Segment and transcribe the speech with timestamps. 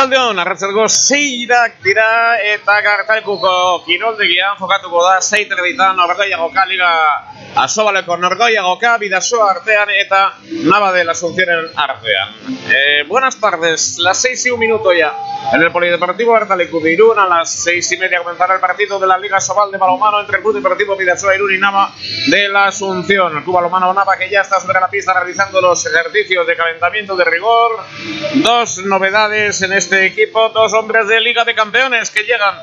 [0.00, 2.04] Arratsaldeon, arratsaldeko seirak dira
[2.54, 3.50] eta gartalekuko
[3.84, 6.88] kiroldegian jokatuko da seiter ditan norgoiagoka liga
[7.60, 10.22] asobaleko norgoiagoka bidasoa artean eta
[10.70, 12.32] nava de la Asunciónen artean.
[12.70, 15.12] Eh, buenas tardes, las seis y un minuto ya.
[15.52, 19.06] En el Polideportivo Bertalecu de Irún a las seis y media comenzará el partido de
[19.06, 21.92] la Liga Sobal de Balomano entre el Club Deportivo Vidasoa Irún y Nava
[22.28, 23.36] de la Asunción.
[23.36, 27.16] El Club Balomano Nava que ya está sobre la pista realizando los ejercicios de calentamiento
[27.16, 27.72] de rigor.
[28.34, 32.56] Dos novedades en este equipo, dos hombres de Liga de Campeones que llegan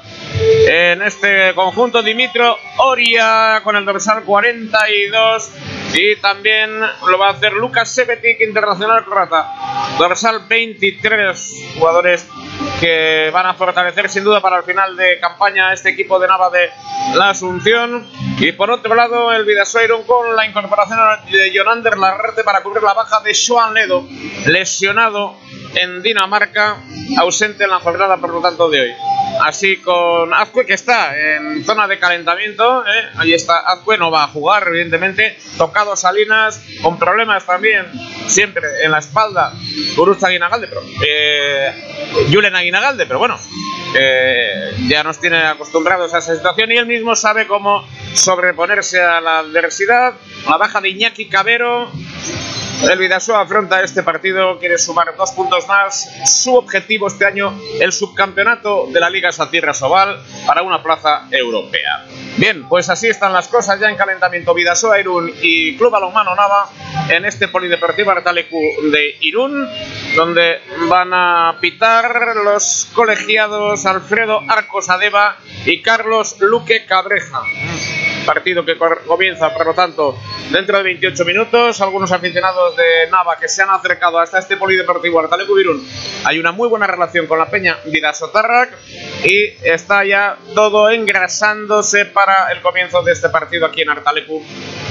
[0.67, 2.04] en este conjunto.
[2.04, 5.52] Dimitro Oria con el dorsal 42
[5.93, 9.52] y también lo va a hacer Lucas Sebetic, internacional croata.
[9.98, 12.28] Dorsal 23 jugadores
[12.80, 16.50] que van a fortalecer sin duda para el final de campaña este equipo de Nava
[16.50, 16.70] de
[17.16, 18.08] la Asunción.
[18.40, 21.00] Y por otro lado, el Vidasoiron con la incorporación
[21.32, 24.06] de Jonander Larrete para cubrir la baja de Joan Ledo,
[24.46, 25.36] lesionado
[25.75, 26.77] en Dinamarca,
[27.17, 28.91] ausente en la jornada por lo tanto de hoy.
[29.43, 33.10] Así con Azcue que está en zona de calentamiento, ¿eh?
[33.17, 37.86] ahí está Azcue, no va a jugar evidentemente, tocado Salinas, con problemas también
[38.27, 39.53] siempre en la espalda,
[39.95, 41.71] Uruza Aguinagalde, pero eh,
[42.32, 43.38] Julen Aguinagalde, pero bueno,
[43.95, 49.21] eh, ya nos tiene acostumbrados a esa situación y él mismo sabe cómo sobreponerse a
[49.21, 50.13] la adversidad,
[50.47, 51.91] la baja de Iñaki Cabero,
[52.84, 56.10] el Vidasoa afronta este partido, quiere sumar dos puntos más.
[56.26, 62.06] Su objetivo este año, el subcampeonato de la Liga Satierra Sobal para una plaza europea.
[62.38, 66.70] Bien, pues así están las cosas ya en calentamiento Vidasoa Irún y Club Balonmano Nava
[67.10, 68.60] en este polideportivo Artalecu
[68.92, 69.68] de Irún,
[70.16, 77.42] donde van a pitar los colegiados Alfredo Arcos Adeba y Carlos Luque Cabreja
[78.28, 80.20] partido que comienza, por lo tanto,
[80.52, 81.82] dentro de 28 minutos.
[81.82, 85.88] Algunos aficionados de Nava que se han acercado hasta este polideportivo Artalecu Irún.
[86.26, 88.78] Hay una muy buena relación con la peña Vidasotarrak
[89.24, 94.44] y está ya todo engrasándose para el comienzo de este partido aquí en Artalecu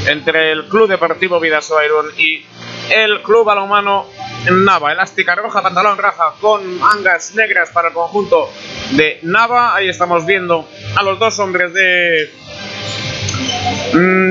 [0.07, 2.45] entre el Club Deportivo Vidasoa Irún y
[2.91, 4.07] el Club Balonmano
[4.51, 4.93] Nava.
[4.93, 8.51] Elástica roja, pantalón raja con mangas negras para el conjunto
[8.93, 9.75] de Nava.
[9.75, 12.31] Ahí estamos viendo a los dos hombres de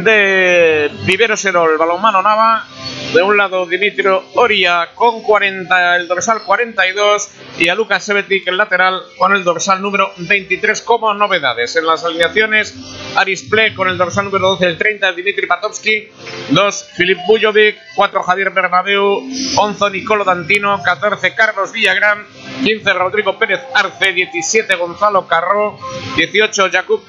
[0.03, 2.65] de Vivero Serol, balonmano Nava.
[3.13, 8.57] De un lado Dimitrio Oria con 40, el dorsal 42 y a Lucas Sebetic el
[8.57, 11.75] lateral con el dorsal número 23 como novedades.
[11.77, 12.75] En las alineaciones
[13.15, 16.09] Arisple con el dorsal número 12 el 30 Dimitri Patovsky,
[16.49, 19.21] 2 Filip Bujovic, 4 Javier Bernabeu,
[19.57, 22.25] 11 Nicolo Dantino, 14 Carlos Villagrán,
[22.63, 25.79] 15 Rodrigo Pérez Arce, 17 Gonzalo Carro,
[26.17, 27.01] 18 Jakub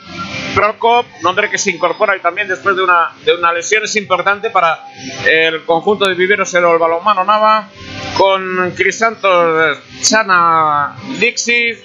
[0.57, 3.85] Prokop, nombre que se incorpora y también después de una, de una lesión.
[3.85, 4.81] Es importante para
[5.27, 7.69] el conjunto de Viveros el balonmano Nava,
[8.17, 11.77] con Crisantos Chana Dixit,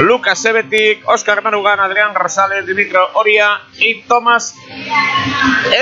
[0.00, 4.54] Lucas Sebetic, Oscar Marugan, Adrián Rosales, Dimitro Oria y Tomás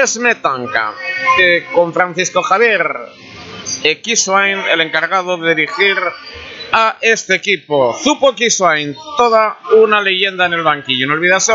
[0.03, 0.95] Esmetanca,
[1.37, 2.97] que con Francisco Javier
[3.85, 5.97] Equiswain el encargado de dirigir
[6.73, 7.95] a este equipo.
[8.03, 11.07] Zupo Equiswain, toda una leyenda en el banquillo.
[11.07, 11.51] No olvides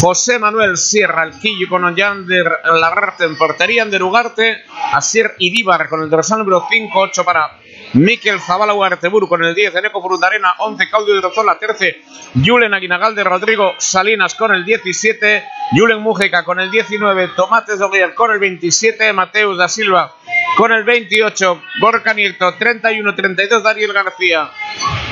[0.00, 6.10] José Manuel Sierra Alquillo con Ollander Lagrarte en portería, de Ugarte, Asier Idíbar con el
[6.10, 7.58] dorsal número 5, 8 para
[7.96, 12.02] Miquel Zabala Huartebur con el 10, Eneco Furundarena, 11, Claudio de Rozola, 13,
[12.44, 18.32] Julen Aguinagalde, Rodrigo Salinas con el 17, Julen Mujica con el 19, Tomates Oguier con
[18.32, 20.14] el 27, Mateus da Silva
[20.58, 24.50] con el 28, Gorka Nieto, 31-32, Daniel García,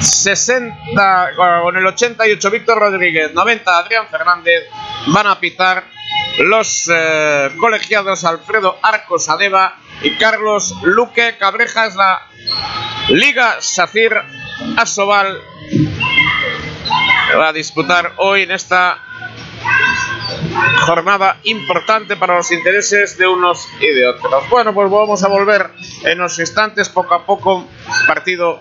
[0.00, 1.30] 60
[1.62, 4.64] con el 88, Víctor Rodríguez, 90, Adrián Fernández,
[5.06, 5.84] van a pitar
[6.38, 12.26] los eh, colegiados Alfredo Arcos Adeva y Carlos Luque Cabrejas, la
[13.08, 14.12] Liga Safir
[14.76, 15.40] Asobal
[17.38, 18.98] va a disputar hoy en esta
[20.80, 24.48] jornada importante para los intereses de unos y de otros.
[24.50, 25.70] Bueno, pues vamos a volver
[26.04, 27.66] en los instantes, poco a poco.
[28.06, 28.60] Partido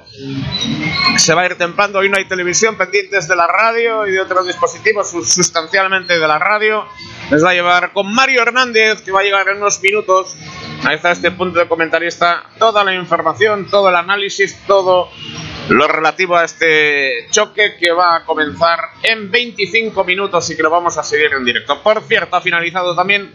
[1.18, 2.00] se va a ir templando.
[2.00, 6.40] Hoy no hay televisión pendientes de la radio y de otros dispositivos, sustancialmente de la
[6.40, 6.86] radio.
[7.30, 10.36] Les va a llevar con Mario Hernández, que va a llegar en unos minutos.
[10.86, 12.44] Ahí está este punto de comentarista.
[12.58, 15.10] Toda la información, todo el análisis, todo
[15.70, 20.70] lo relativo a este choque que va a comenzar en 25 minutos y que lo
[20.70, 21.82] vamos a seguir en directo.
[21.82, 23.32] Por cierto, ha finalizado también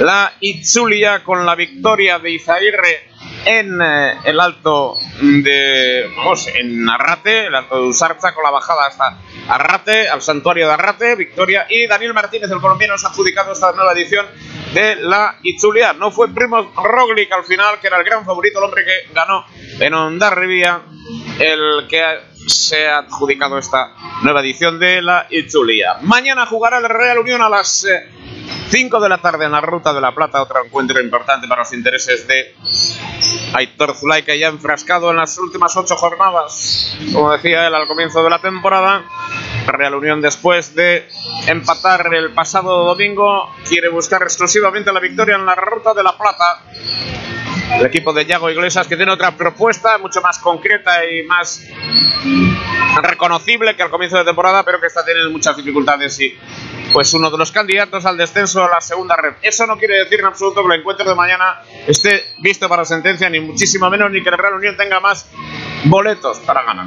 [0.00, 3.15] la Itzulia con la victoria de Izaguirre
[3.46, 8.86] en eh, el alto de, vamos, en Arrate, el alto de Usarza, con la bajada
[8.86, 11.66] hasta Arrate, al santuario de Arrate, victoria.
[11.70, 14.26] Y Daniel Martínez, el colombiano, se ha adjudicado esta nueva edición
[14.74, 15.92] de la Itzulia.
[15.92, 19.46] No fue Primo Roglic al final, que era el gran favorito, el hombre que ganó
[19.78, 20.82] en Ondarribia
[21.38, 22.02] el que
[22.46, 25.96] se ha adjudicado esta nueva edición de la Itzulia.
[26.02, 27.86] Mañana jugará el Real Unión a las
[28.68, 31.62] 5 eh, de la tarde en la Ruta de la Plata, otro encuentro importante para
[31.62, 32.54] los intereses de
[33.54, 38.22] Aitor Zulay, que ya enfrascado en las últimas 8 jornadas, como decía él al comienzo
[38.22, 39.04] de la temporada.
[39.66, 41.08] Real Unión después de
[41.48, 46.62] empatar el pasado domingo quiere buscar exclusivamente la victoria en la Ruta de la Plata
[47.74, 51.62] el equipo de Yago Iglesias que tiene otra propuesta mucho más concreta y más
[53.02, 56.36] reconocible que al comienzo de temporada, pero que está teniendo muchas dificultades y
[56.92, 59.34] pues uno de los candidatos al descenso a la segunda red.
[59.42, 63.28] Eso no quiere decir en absoluto que el encuentro de mañana esté visto para sentencia,
[63.28, 65.28] ni muchísimo menos, ni que el Real Unión tenga más
[65.84, 66.86] boletos para ganar.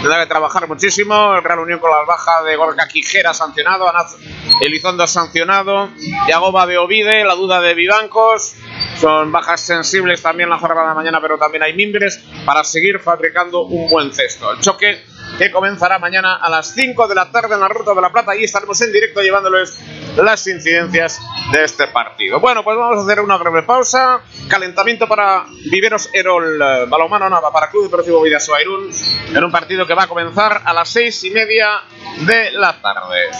[0.00, 1.34] Tendrá que trabajar muchísimo.
[1.34, 4.16] El Real Unión con la baja de Gorka Quijera sancionado, Anaz
[4.60, 5.88] Elizondo sancionado,
[6.28, 8.54] Yagoba de Ovide, la duda de Vivancos.
[8.96, 13.64] Son bajas sensibles también la jornada de mañana, pero también hay mimbres para seguir fabricando
[13.64, 14.52] un buen cesto.
[14.52, 15.02] El choque
[15.38, 18.36] que comenzará mañana a las 5 de la tarde en la Ruta de la Plata
[18.36, 19.78] y estaremos en directo llevándoles
[20.16, 21.20] las incidencias
[21.52, 22.38] de este partido.
[22.40, 24.20] Bueno, pues vamos a hacer una breve pausa.
[24.48, 28.90] Calentamiento para Viveros Erol eh, Balomano Nava para Club Deportivo Vidasoa Irún
[29.34, 31.82] en un partido que va a comenzar a las 6 y media
[32.26, 33.30] de la tarde.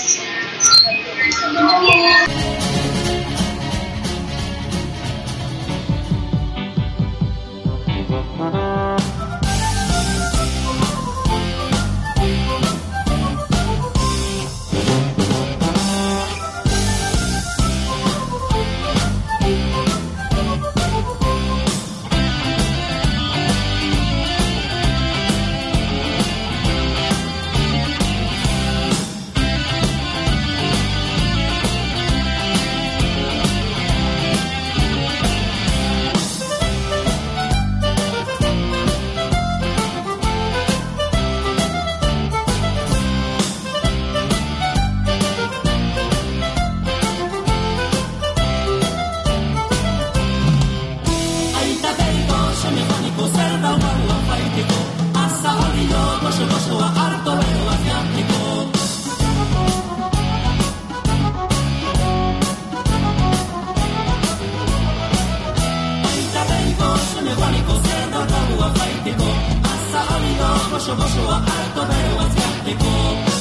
[70.82, 73.31] Bosho, Bosho, Alto, Bero, Asiático.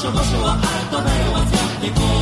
[0.00, 0.58] 什么是我耳
[0.92, 1.38] 朵没有我
[1.80, 2.17] 听过。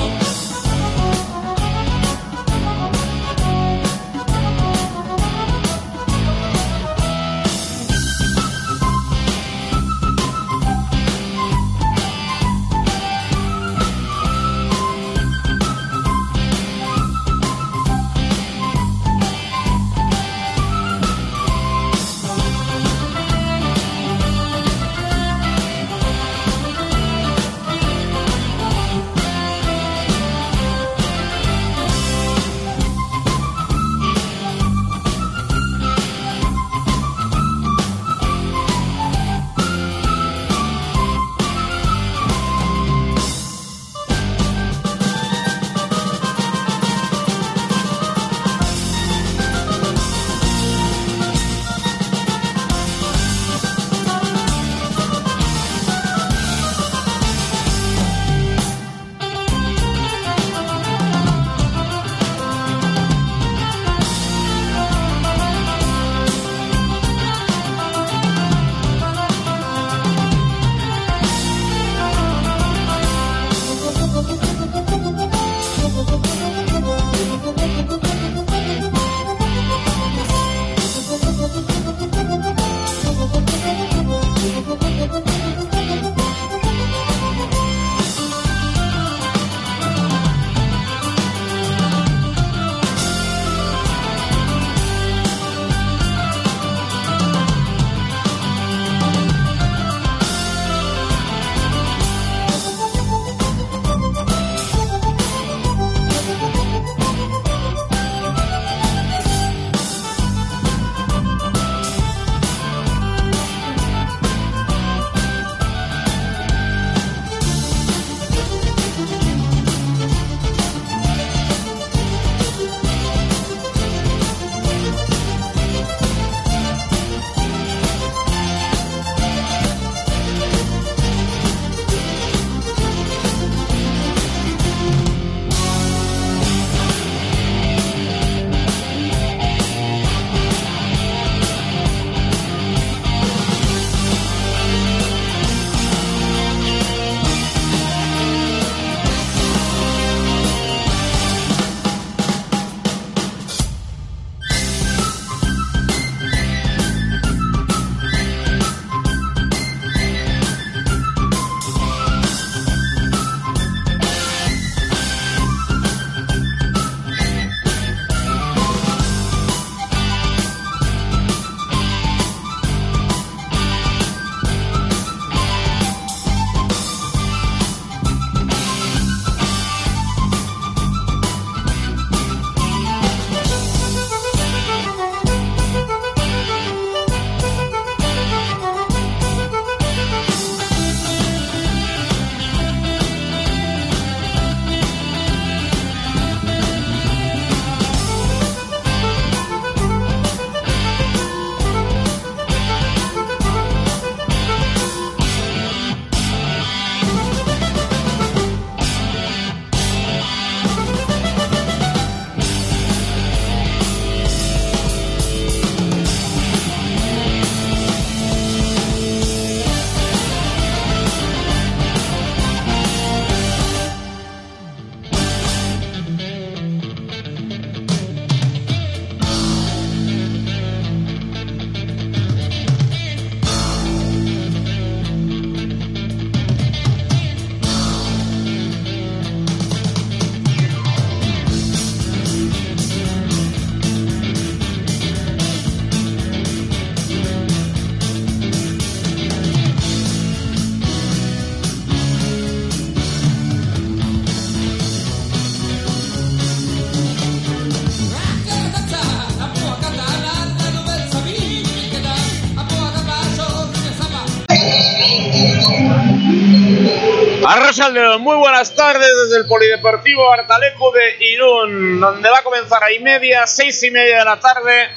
[267.86, 272.98] Muy buenas tardes desde el Polideportivo Artaleco de Irún, donde va a comenzar a y
[272.98, 274.90] media, seis y media de la tarde,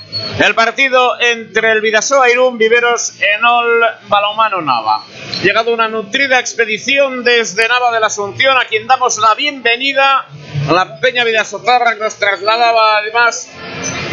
[0.44, 5.04] el partido entre el Vidasoa Irún, Viveros, Enol, Balomano Nava.
[5.44, 10.26] Llegado una nutrida expedición desde Nava de la Asunción, a quien damos la bienvenida.
[10.72, 13.52] La Peña Vidasotarra nos trasladaba además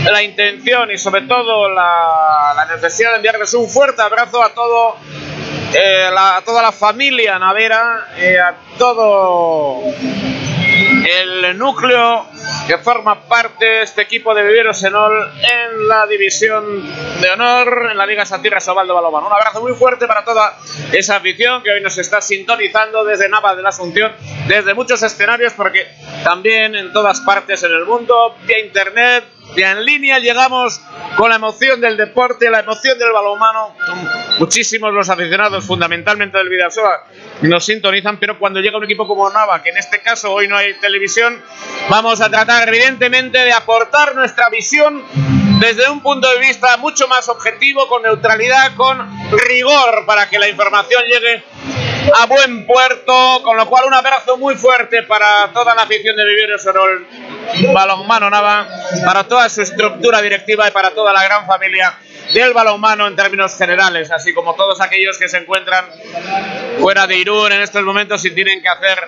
[0.04, 4.96] la intención y sobre todo la, la necesidad de enviarles un fuerte abrazo a todo
[5.78, 9.82] eh, la- a toda la familia Navera, eh, a todo
[11.08, 12.26] el núcleo
[12.66, 16.64] que forma parte este equipo de Viveros Enol en la división
[17.20, 19.28] de honor en la Liga Satira Sobaldo Balomano.
[19.28, 20.56] Un abrazo muy fuerte para toda
[20.92, 24.12] esa afición que hoy nos está sintonizando desde Nava de la Asunción,
[24.48, 25.86] desde muchos escenarios, porque
[26.24, 29.24] también en todas partes en el mundo, vía internet,
[29.54, 30.80] vía en línea, llegamos
[31.16, 33.74] con la emoción del deporte, la emoción del balonmano.
[34.38, 37.06] Muchísimos los aficionados, fundamentalmente del Vidasoa,
[37.42, 40.56] nos sintonizan, pero cuando llega un equipo como Nava, que en este caso hoy no
[40.56, 41.42] hay televisión,
[41.88, 45.02] vamos a tratar evidentemente de aportar nuestra visión
[45.58, 48.98] desde un punto de vista mucho más objetivo, con neutralidad, con
[49.48, 51.42] rigor, para que la información llegue
[52.14, 56.24] a buen puerto, con lo cual un abrazo muy fuerte para toda la afición de
[56.24, 57.06] Viveros Orol.
[57.72, 58.68] Balonmano Nava,
[59.04, 61.98] para toda su estructura directiva y para toda la gran familia
[62.32, 65.86] del balonmano en términos generales, así como todos aquellos que se encuentran
[66.78, 68.98] fuera de Irún en estos momentos y tienen que hacer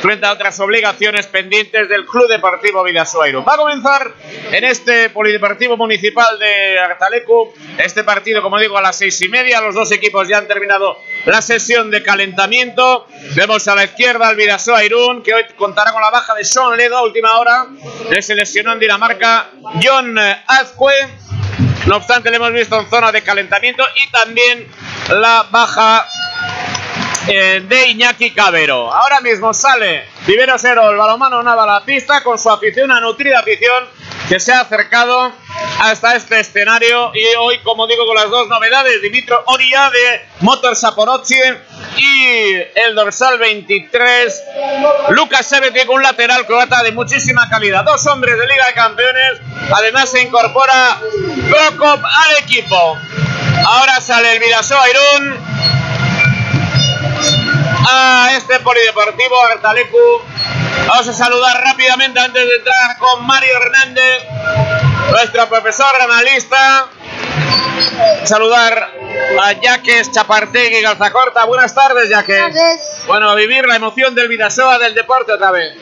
[0.00, 3.44] frente a otras obligaciones pendientes del Club Deportivo Vidasoa Irún.
[3.46, 4.12] Va a comenzar
[4.50, 9.60] en este Polideportivo Municipal de Artalecu este partido, como digo, a las seis y media.
[9.60, 13.06] Los dos equipos ya han terminado la sesión de calentamiento.
[13.34, 16.76] Vemos a la izquierda al Vidasoa Irún, que hoy contará con la baja de Sean
[16.76, 17.66] Ledo última hora.
[18.10, 19.50] Le se lesionó en Dinamarca
[19.82, 20.92] John Azcue.
[21.86, 24.68] No obstante, le hemos visto en zona de calentamiento y también
[25.08, 26.06] la baja
[27.26, 28.92] eh, de Iñaki Cabero.
[28.92, 33.00] Ahora mismo sale Vivero Cero, el balomano Nava a la pista con su afición, una
[33.00, 33.84] nutrida afición
[34.32, 35.30] que se ha acercado
[35.80, 40.74] hasta este escenario y hoy, como digo, con las dos novedades, Dimitro Oria de Motor
[40.74, 41.34] Saporozzi
[41.98, 44.42] y el dorsal 23,
[45.10, 47.84] Lucas Sebeti un lateral croata de muchísima calidad.
[47.84, 50.98] Dos hombres de Liga de Campeones, además se incorpora
[51.50, 52.96] Prokop al equipo.
[53.66, 55.36] Ahora sale el Vidasoa Irún,
[57.86, 60.22] a este polideportivo Artalecu.
[60.86, 64.22] Vamos a saludar rápidamente antes de entrar con Mario Hernández,
[65.10, 66.88] nuestro profesor analista.
[68.24, 68.90] Saludar
[69.40, 71.44] a Jaques Chapartegui Galzacorta.
[71.44, 72.40] Buenas tardes, Jaques.
[72.40, 72.80] Buenas tardes.
[73.06, 75.74] Bueno, a vivir la emoción del Vidasoa del deporte otra vez.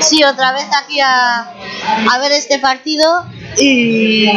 [0.00, 1.52] Sí, otra vez aquí a,
[2.10, 3.24] a ver este partido
[3.58, 4.28] y,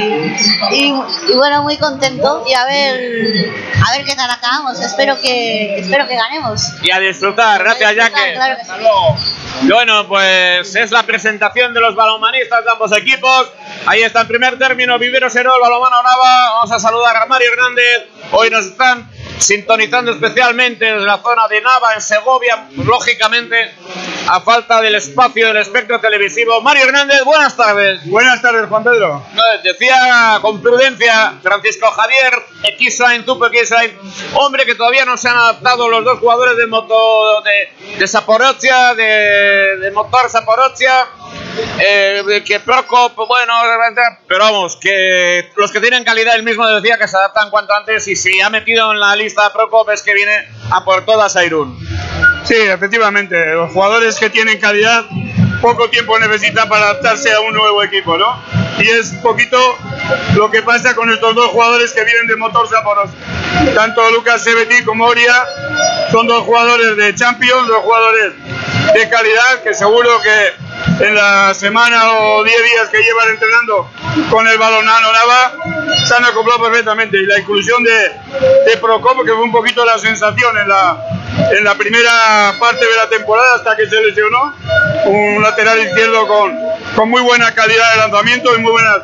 [0.72, 0.94] y,
[1.30, 3.52] y bueno, muy contento y a ver
[3.86, 4.80] a ver qué tal acabamos.
[4.80, 6.62] Espero que espero que ganemos.
[6.82, 7.64] Y a disfrutar.
[7.64, 8.34] Gracias, disfrutar, Jaques.
[8.36, 8.82] claro que Hasta sí.
[8.82, 9.18] luego.
[9.64, 13.52] Bueno, pues es la presentación de los balonmanistas de ambos equipos.
[13.86, 16.52] Ahí está en primer término Vivero Serol, Balomano Nava.
[16.54, 18.08] Vamos a saludar a Mario Hernández.
[18.32, 19.10] Hoy nos están
[19.40, 23.74] sintonizando especialmente desde la zona de Nava, en Segovia, lógicamente,
[24.28, 26.62] a falta del espacio del espectro televisivo.
[26.62, 28.06] Mario Hernández, buenas tardes.
[28.06, 29.26] Buenas tardes, Juan Pedro.
[29.34, 32.34] No, Decía con prudencia Francisco Javier
[32.64, 33.98] Equisain, Tupo Equisain,
[34.34, 38.94] hombre que todavía no se han adaptado los dos jugadores de moto de, de Saporozia,
[38.94, 41.08] de, de motor Saporozia,
[41.80, 43.54] eh, que Prokop, bueno,
[44.28, 48.08] pero vamos, que los que tienen calidad, él mismo decía que se adaptan cuanto antes
[48.08, 51.36] y si ha metido en la lista a Prokop es que viene a por todas
[51.36, 51.80] a Irún.
[52.44, 55.06] Sí, efectivamente, los jugadores que tienen calidad
[55.62, 58.42] poco tiempo necesitan para adaptarse a un nuevo equipo, ¿no?
[58.80, 59.58] Y es poquito
[60.36, 63.10] lo que pasa con estos dos jugadores que vienen de Motor Saporos.
[63.76, 65.34] Tanto Lucas Sebeti como Oria
[66.12, 68.34] son dos jugadores de Champions, dos jugadores
[68.94, 70.69] de calidad que seguro que
[71.00, 73.90] en la semana o 10 días que llevan entrenando
[74.30, 75.54] con el balonano Nava
[76.06, 77.18] se han acoplado perfectamente.
[77.18, 77.92] Y la inclusión de,
[78.66, 80.98] de Procop que fue un poquito la sensación en la,
[81.58, 84.54] en la primera parte de la temporada hasta que se lesionó
[85.06, 86.58] un lateral izquierdo con,
[86.96, 89.00] con muy buena calidad de lanzamiento y muy buenas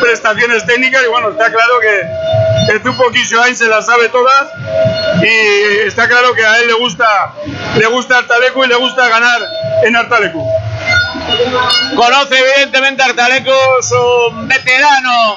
[0.00, 1.02] prestaciones técnicas.
[1.04, 4.46] Y bueno está claro que el Tupo Kishoain se las sabe todas
[5.22, 7.34] y está claro que a él le gusta
[7.76, 9.42] le gusta Artalecu y le gusta ganar
[9.84, 10.46] en Artalecu
[11.96, 13.08] Conoce evidentemente a
[13.82, 15.36] su veterano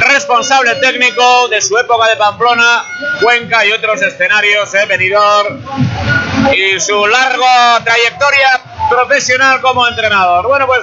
[0.00, 2.84] responsable técnico de su época de Pamplona,
[3.22, 5.60] Cuenca y otros escenarios, eh, Benidorm,
[6.54, 8.60] y su larga trayectoria
[8.90, 10.46] profesional como entrenador.
[10.46, 10.80] Bueno, pues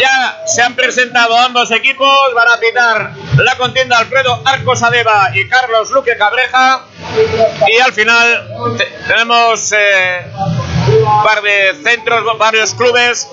[0.00, 5.48] ya se han presentado ambos equipos, van a pitar la contienda Alfredo Arcos Adeba y
[5.48, 6.82] Carlos Luque Cabreja,
[7.68, 8.48] y al final
[8.78, 9.72] te- tenemos...
[9.72, 10.26] eh,
[10.88, 13.28] un par de centros, varios clubes.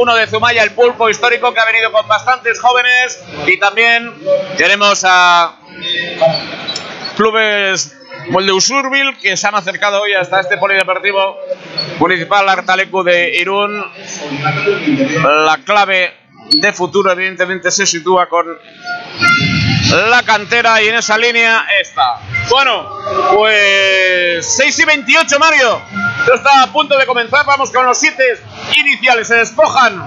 [0.00, 3.22] Uno de Zumaya, el pulpo histórico, que ha venido con bastantes jóvenes.
[3.46, 4.12] Y también
[4.56, 5.56] tenemos a
[7.16, 11.36] clubes como el de Usurbil, que se han acercado hoy hasta este polideportivo
[11.98, 13.84] municipal Artalecu de Irún.
[15.22, 16.14] La clave
[16.50, 18.46] de futuro, evidentemente, se sitúa con
[20.10, 22.20] la cantera y en esa línea está.
[22.48, 22.98] Bueno,
[23.34, 25.82] pues 6 y 28, Mario.
[26.32, 27.44] Está a punto de comenzar.
[27.44, 28.22] Vamos con los 7
[28.76, 29.28] iniciales.
[29.28, 30.02] Se despojan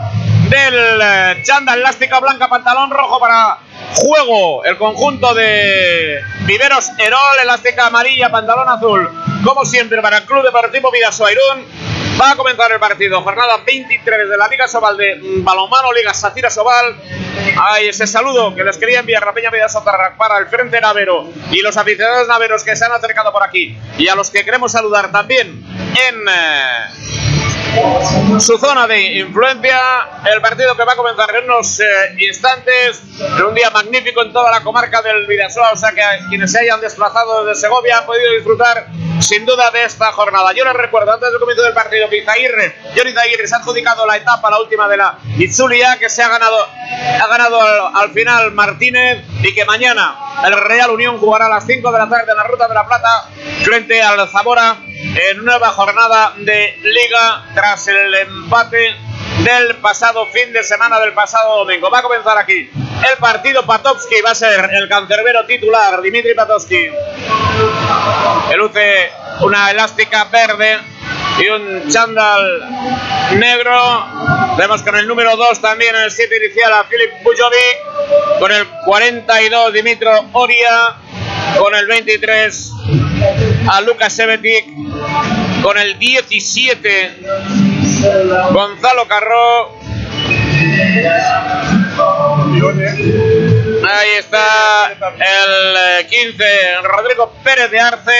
[0.49, 3.59] del eh, chanda elástica blanca, pantalón rojo para
[3.95, 4.65] juego.
[4.65, 9.09] El conjunto de Viveros Herol, elástica amarilla, pantalón azul.
[9.43, 11.65] Como siempre, para el Club Deportivo Vidasoa Irún.
[12.19, 16.49] Va a comenzar el partido, jornada 23 de la Liga Sobal de Balonmano, Liga Sacira
[16.49, 16.95] Sobal.
[17.61, 21.29] Hay ese saludo que les quería enviar la Peña Vida Sotarrac para el Frente Navero
[21.51, 23.77] y los aficionados naveros que se han acercado por aquí.
[23.99, 25.76] Y a los que queremos saludar también
[26.07, 26.25] en
[28.39, 29.79] su zona de influencia.
[30.33, 31.85] El partido que va a comenzar en unos eh,
[32.19, 33.01] instantes.
[33.19, 35.71] En un día magnífico en toda la comarca del Vidasoa.
[35.71, 38.87] O sea que quienes se hayan desplazado desde Segovia han podido disfrutar
[39.19, 40.53] sin duda de esta jornada.
[40.53, 44.05] Yo les recuerdo antes del comienzo del partido que Izaguirre, Johnny Izaguirre se ha adjudicado
[44.05, 46.55] la etapa, la última de la Itzulia, que se ha ganado,
[47.19, 51.65] ha ganado al, al final Martínez y que mañana el Real Unión jugará a las
[51.65, 53.27] 5 de la tarde en la Ruta de la Plata
[53.63, 58.95] frente al Zamora en nueva jornada de Liga tras el empate
[59.43, 61.89] del pasado fin de semana del pasado domingo.
[61.89, 62.69] Va a comenzar aquí
[63.09, 66.89] el partido Patovsky, va a ser el cancerbero titular, Dimitri Patovsky.
[68.49, 70.79] Que luce una elástica verde
[71.39, 74.05] y un chándal negro.
[74.57, 78.39] Vemos con el número 2 también en el 7 inicial a Filip Bujovic.
[78.39, 80.95] Con el 42 Dimitro Oria.
[81.57, 82.71] Con el 23
[83.69, 84.65] a Lucas Sevetic.
[85.61, 87.17] Con el 17
[88.51, 89.77] Gonzalo Carro.
[93.89, 96.45] Ahí está el eh, 15,
[96.83, 98.11] Rodrigo Pérez de Arce.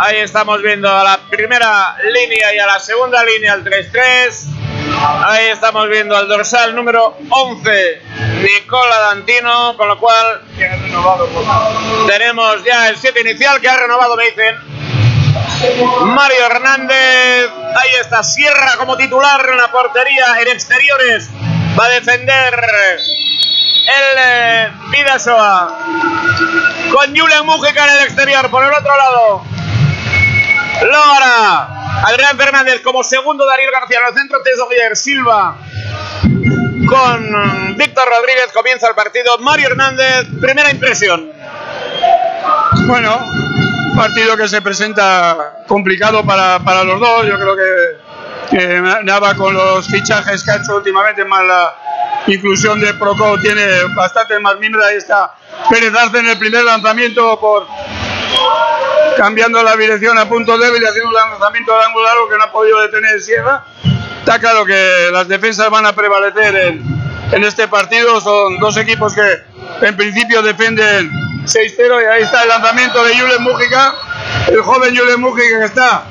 [0.00, 4.67] Ahí estamos viendo a la primera línea y a la segunda línea el 3-3.
[5.00, 8.02] Ahí estamos viendo al dorsal número 11,
[8.42, 10.42] Nicola Dantino, con lo cual
[12.08, 14.56] tenemos ya el 7 inicial que ha renovado, me dicen.
[16.04, 21.30] Mario Hernández, ahí está Sierra como titular en la portería en exteriores.
[21.78, 25.78] Va a defender el eh, Vidasoa
[26.92, 28.50] con Julian Mújica en el exterior.
[28.50, 29.44] Por el otro lado,
[30.82, 35.56] Lora, Adrián Fernández como segundo, Darío García en el centro, Teso Silva
[36.88, 38.50] con Víctor Rodríguez.
[38.52, 39.38] Comienza el partido.
[39.38, 41.30] Mario Hernández, primera impresión.
[42.86, 43.18] Bueno,
[43.94, 47.26] partido que se presenta complicado para, para los dos.
[47.26, 51.74] Yo creo que, que Nava con los fichajes que ha hecho últimamente, más la
[52.26, 54.84] inclusión de Proco, tiene bastante más miembros.
[54.86, 55.34] Ahí está
[55.68, 57.66] Pérez Arce en el primer lanzamiento por
[59.18, 62.44] cambiando la dirección a punto débil y haciendo un lanzamiento de ángulo largo que no
[62.44, 63.64] ha podido detener Sierra.
[64.20, 66.54] Está claro que las defensas van a prevalecer
[67.32, 68.20] en, este partido.
[68.20, 71.10] Son dos equipos que en principio defienden
[71.44, 73.94] 6-0 y ahí está el lanzamiento de Julen Mújica,
[74.46, 76.04] el joven Julen Mújica que está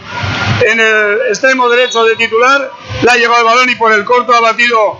[0.65, 2.71] en el extremo derecho de titular,
[3.03, 4.99] le ha llevado el balón y por el corto ha batido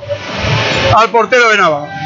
[0.96, 1.97] al portero de Nava.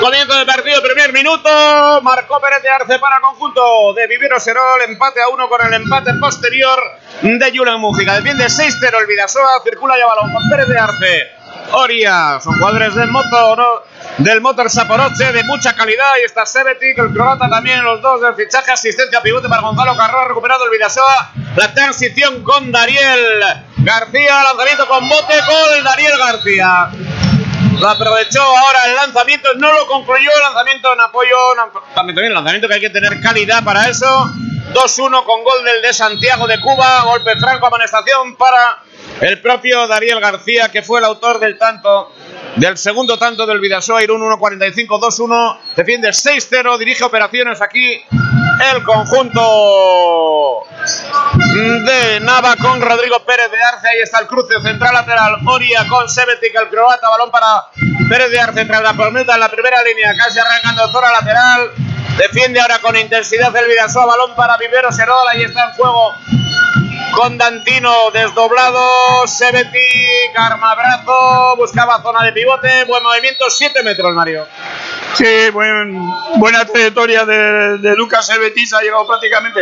[0.00, 2.00] Comienzo del partido, primer minuto.
[2.02, 4.82] Marcó Pérez de Arce para conjunto de Vivero Serol.
[4.82, 6.78] Empate a uno con el empate posterior
[7.22, 8.14] de Julen Mújica.
[8.14, 9.62] Defiende 6-0 el Vidasoa.
[9.62, 11.30] Circula ya balón con Pérez de Arce.
[11.72, 13.64] Oria, son jugadores del motor, ¿no?
[14.18, 16.12] del motor Saporoche de mucha calidad.
[16.20, 20.20] Y está Sevetic, el croata también, los dos del fichaje, asistencia pivote para Gonzalo Carro,
[20.20, 21.30] ha recuperado el Vidasoa.
[21.56, 23.42] La transición con Dariel
[23.78, 26.90] García, lanzamiento con bote, gol Dariel García.
[27.80, 31.36] Lo aprovechó ahora el lanzamiento, no lo concluyó, el lanzamiento en apoyo,
[31.94, 34.06] también, también lanzamiento que hay que tener calidad para eso.
[34.72, 38.78] 2-1 con gol del de Santiago de Cuba, golpe franco, amonestación para
[39.20, 42.12] el propio Dariel García, que fue el autor del tanto,
[42.56, 48.02] del segundo tanto del Vidasoa Irún 1-45-2-1, defiende 6-0, dirige operaciones aquí
[48.72, 50.64] el conjunto
[51.84, 53.88] de Nava con Rodrigo Pérez de Arce.
[53.88, 55.36] Ahí está el cruce central lateral.
[55.46, 57.08] Oria con Sevetic, el croata.
[57.08, 57.66] Balón para
[58.08, 60.14] Pérez de Arce tras la prometa en la primera línea.
[60.16, 61.70] Casi arrancando zona lateral.
[62.18, 64.06] Defiende ahora con intensidad el Vidasoa.
[64.06, 65.26] Balón para Vivero Serol.
[65.28, 66.14] Ahí está en juego
[67.12, 69.26] con Dantino desdoblado.
[69.26, 71.56] Sevetic, arma brazo.
[71.56, 72.84] Buscaba zona de pivote.
[72.84, 73.48] Buen movimiento.
[73.48, 74.46] 7 metros, Mario.
[75.14, 76.00] Sí, buen,
[76.36, 79.60] buena trayectoria de, de Lucas Servetis, ha llegado prácticamente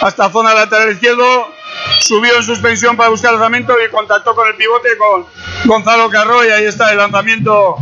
[0.00, 1.54] hasta zona lateral izquierdo.
[2.00, 5.26] subió en suspensión para buscar lanzamiento y contactó con el pivote con
[5.66, 7.76] Gonzalo Carro y ahí está el lanzamiento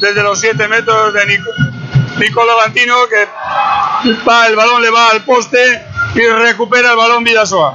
[0.00, 1.50] desde los 7 metros de Nico,
[2.18, 3.26] Nicolo Gantino que
[4.48, 5.82] el balón le va al poste
[6.14, 7.74] y recupera el balón Vidasoa.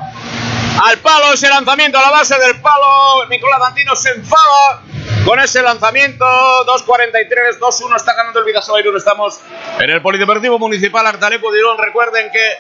[0.84, 3.26] Al palo ese lanzamiento a la base del palo.
[3.30, 4.82] Nicolás Dantino se enfada
[5.26, 6.26] con ese lanzamiento.
[6.26, 8.82] 2.43, 2-1 está ganando el Vidasoa.
[8.96, 9.40] Estamos
[9.80, 11.62] en el Polideportivo Municipal Artaleco de.
[11.78, 12.58] Recuerden que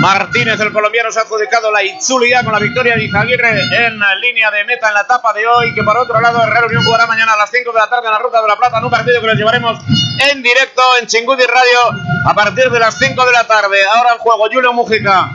[0.00, 4.50] Martínez, el colombiano, se ha adjudicado la Itzulia con la victoria de Izaguirre en línea
[4.50, 5.74] de meta en la etapa de hoy.
[5.74, 8.12] Que por otro lado, Herrera Unión jugará mañana a las 5 de la tarde en
[8.12, 8.78] la Ruta de la Plata.
[8.78, 9.78] En un partido que les llevaremos
[10.30, 13.78] en directo en Chingudi Radio a partir de las 5 de la tarde.
[13.96, 15.30] Ahora en juego Julio Mujica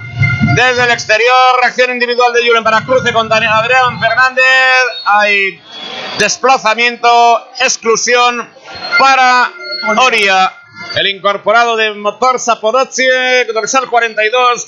[0.57, 1.61] desde el exterior.
[1.61, 4.43] Reacción individual de Julen para cruce con Daniel Adrián Fernández.
[5.05, 5.61] Hay
[6.17, 8.49] desplazamiento, exclusión
[8.97, 9.51] para
[9.97, 10.51] Oria.
[10.95, 14.67] El incorporado de motor Sapodotzie, dorsal 42.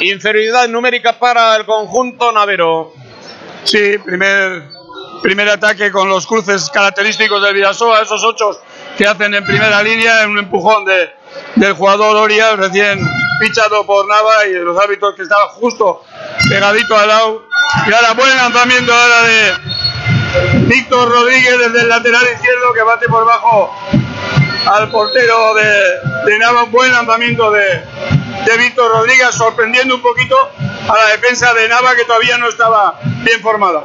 [0.00, 2.92] Inferioridad numérica para el conjunto navero.
[3.62, 4.64] Sí, primer,
[5.22, 8.60] primer ataque con los cruces característicos del Vidasoa, esos ocho
[8.96, 11.10] que hacen en primera línea, en un empujón de,
[11.56, 12.98] del jugador Oria, recién
[13.38, 16.04] fichado por Nava y los árbitros que estaba justo
[16.48, 17.48] pegadito al lado.
[17.86, 19.54] Y ahora buen lanzamiento ahora de
[20.66, 23.74] Víctor Rodríguez desde el lateral izquierdo que bate por bajo
[24.66, 26.64] al portero de, de Nava.
[26.64, 27.82] Buen lanzamiento de,
[28.48, 30.34] de Víctor Rodríguez, sorprendiendo un poquito
[30.88, 33.82] a la defensa de Nava que todavía no estaba bien formada.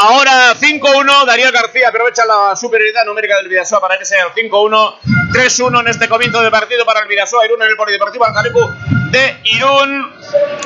[0.00, 4.94] Ahora 5-1, Darío García aprovecha la superioridad numérica del Vidasoa para que sea el 5-1,
[5.34, 8.72] 3-1 en este comienzo de partido para el Vidasoa Irún en el Polideportivo Alcalecu
[9.10, 10.14] de Irún.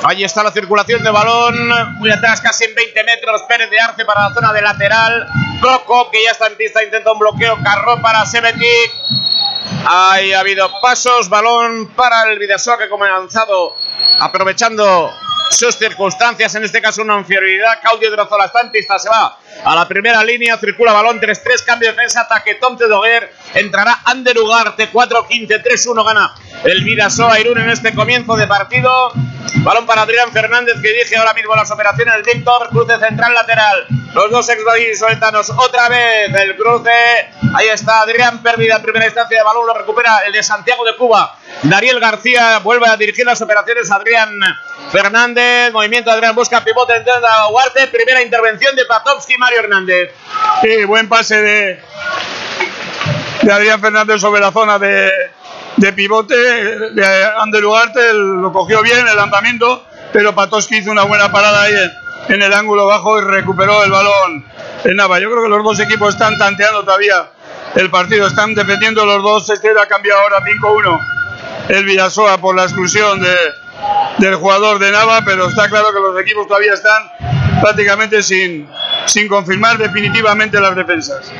[0.03, 1.55] Ahí está la circulación de balón,
[1.97, 5.27] muy atrás, casi en 20 metros, Pérez de Arce para la zona de lateral,
[5.61, 8.93] Coco que ya está en pista, intenta un bloqueo, Carró para Sebetic.
[9.85, 13.75] Ahí ha habido pasos, balón para el Vidasoa que ha comenzado
[14.19, 15.11] aprovechando
[15.49, 17.79] sus circunstancias, en este caso una inferioridad.
[17.81, 21.89] Claudio Drozola está en pista, se va a la primera línea, circula balón 3-3, cambio
[21.89, 26.33] de defensa, ataque Tom Tedoguer, entrará Ander Ugarte, 4-15, 3-1 gana
[26.63, 28.89] el Vidasoa Irún en este comienzo de partido.
[29.61, 33.87] Balón para Adrián Fernández que dirige ahora mismo las operaciones Víctor, cruce central lateral.
[34.13, 34.61] Los dos ex
[34.97, 36.89] sueltanos otra vez el cruce.
[37.55, 40.95] Ahí está Adrián, pérdida en primera instancia de balón, lo recupera el de Santiago de
[40.95, 41.35] Cuba.
[41.63, 43.89] Dariel García vuelve a dirigir las operaciones.
[43.91, 44.31] Adrián
[44.91, 50.11] Fernández, movimiento Adrián busca pivote, entrada Huarte, primera intervención de Patovsky Mario Hernández.
[50.61, 51.79] Sí, buen pase de,
[53.49, 55.09] Adrián Fernández sobre la zona de,
[55.95, 61.63] pivote de Ander Ugarte, lo cogió bien el lanzamiento, pero Patoski hizo una buena parada
[61.63, 61.73] ahí
[62.27, 64.45] en, el ángulo bajo y recuperó el balón
[64.83, 65.19] en Nava.
[65.19, 67.31] Yo creo que los dos equipos están tanteando todavía
[67.75, 69.49] el partido, están defendiendo los dos.
[69.49, 70.99] Este ha cambiado ahora 5-1
[71.69, 73.35] el Villasoa por la exclusión de,
[74.17, 78.67] del jugador de Nava, pero está claro que los equipos todavía están prácticamente sin,
[79.05, 81.31] sin confirmar definitivamente las defensas.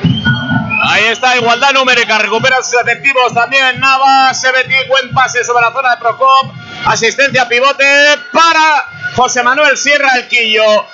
[0.91, 5.91] Ahí está, igualdad numérica, recupera sus efectivos también Nava, Sebeti, buen pase sobre la zona
[5.91, 6.53] de Procop,
[6.85, 7.83] asistencia pivote
[8.31, 8.85] para
[9.15, 10.85] José Manuel Sierra el Quillo.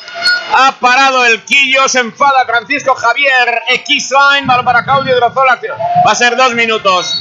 [0.53, 6.36] Ha parado el Quillo, se enfada Francisco Javier Equisain, balón para Claudio va a ser
[6.36, 7.16] dos minutos.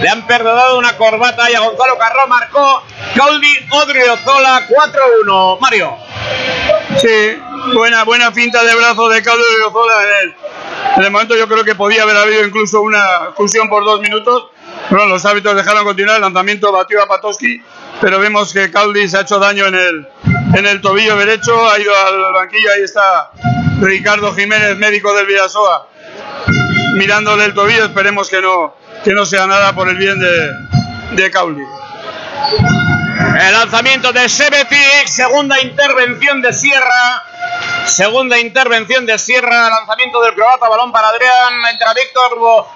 [0.00, 2.82] Le han perdonado una corbata y a Gonzalo Carró marcó
[3.14, 5.58] Caudi Odriozola 4-1.
[5.60, 5.98] Mario.
[6.98, 7.38] Sí,
[7.74, 10.34] buena, buena finta de brazo de Caudi Odriozola en el,
[10.96, 14.48] en el momento yo creo que podía haber habido incluso una expulsión por dos minutos.
[14.90, 17.62] Bueno, los árbitros dejaron continuar, el lanzamiento batió a Patoski,
[18.00, 20.08] pero vemos que Caldi se ha hecho daño en el,
[20.54, 23.30] en el tobillo derecho, ha ido al banquillo, ahí está
[23.80, 25.88] Ricardo Jiménez, médico del Vidasoa,
[26.96, 28.74] mirándole el tobillo, esperemos que no,
[29.04, 30.52] que no sea nada por el bien de,
[31.12, 31.62] de Caldi.
[33.40, 37.24] El lanzamiento de Sebetic, segunda intervención de Sierra.
[37.86, 42.66] Segunda intervención de Sierra, lanzamiento del croata, balón para Adrián, entra Víctor,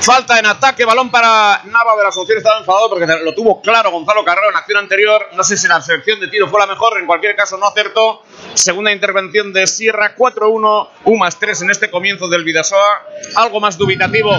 [0.00, 3.90] falta en ataque, balón para Nava de la Asunción, estaba enfadado porque lo tuvo claro
[3.90, 6.98] Gonzalo Carrero en acción anterior, no sé si la selección de tiro fue la mejor,
[6.98, 8.22] en cualquier caso no acertó,
[8.52, 13.02] segunda intervención de Sierra, 4-1, 1 más 3 en este comienzo del Vidasoa,
[13.36, 14.30] algo más dubitativo,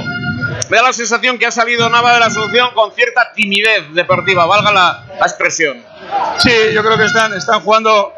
[0.69, 4.45] me da la sensación que ha salido Nava de la Asunción con cierta timidez deportiva,
[4.45, 5.83] valga la, la expresión.
[6.39, 8.13] Sí, yo creo que están, están jugando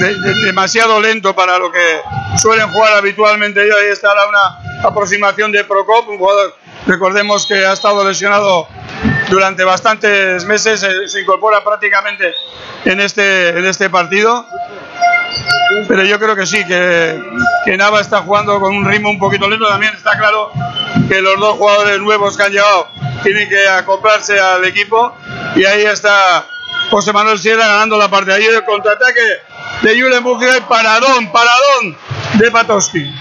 [0.00, 2.00] de, de, demasiado lento para lo que
[2.40, 3.60] suelen jugar habitualmente.
[3.60, 6.54] Ahí estará una aproximación de Procop, un jugador,
[6.86, 8.68] recordemos que ha estado lesionado
[9.30, 12.34] durante bastantes meses, se, se incorpora prácticamente
[12.84, 14.46] en este, en este partido.
[15.88, 17.20] Pero yo creo que sí, que,
[17.64, 19.68] que Nava está jugando con un ritmo un poquito lento.
[19.68, 20.52] También está claro
[21.08, 22.88] que los dos jugadores nuevos que han llegado
[23.22, 25.14] tienen que acoplarse al equipo.
[25.56, 26.46] Y ahí está
[26.90, 28.32] José Manuel Sierra ganando la parte.
[28.32, 29.20] Ahí el contraataque
[29.82, 31.96] de Julen y paradón, paradón
[32.34, 33.12] de Patowski.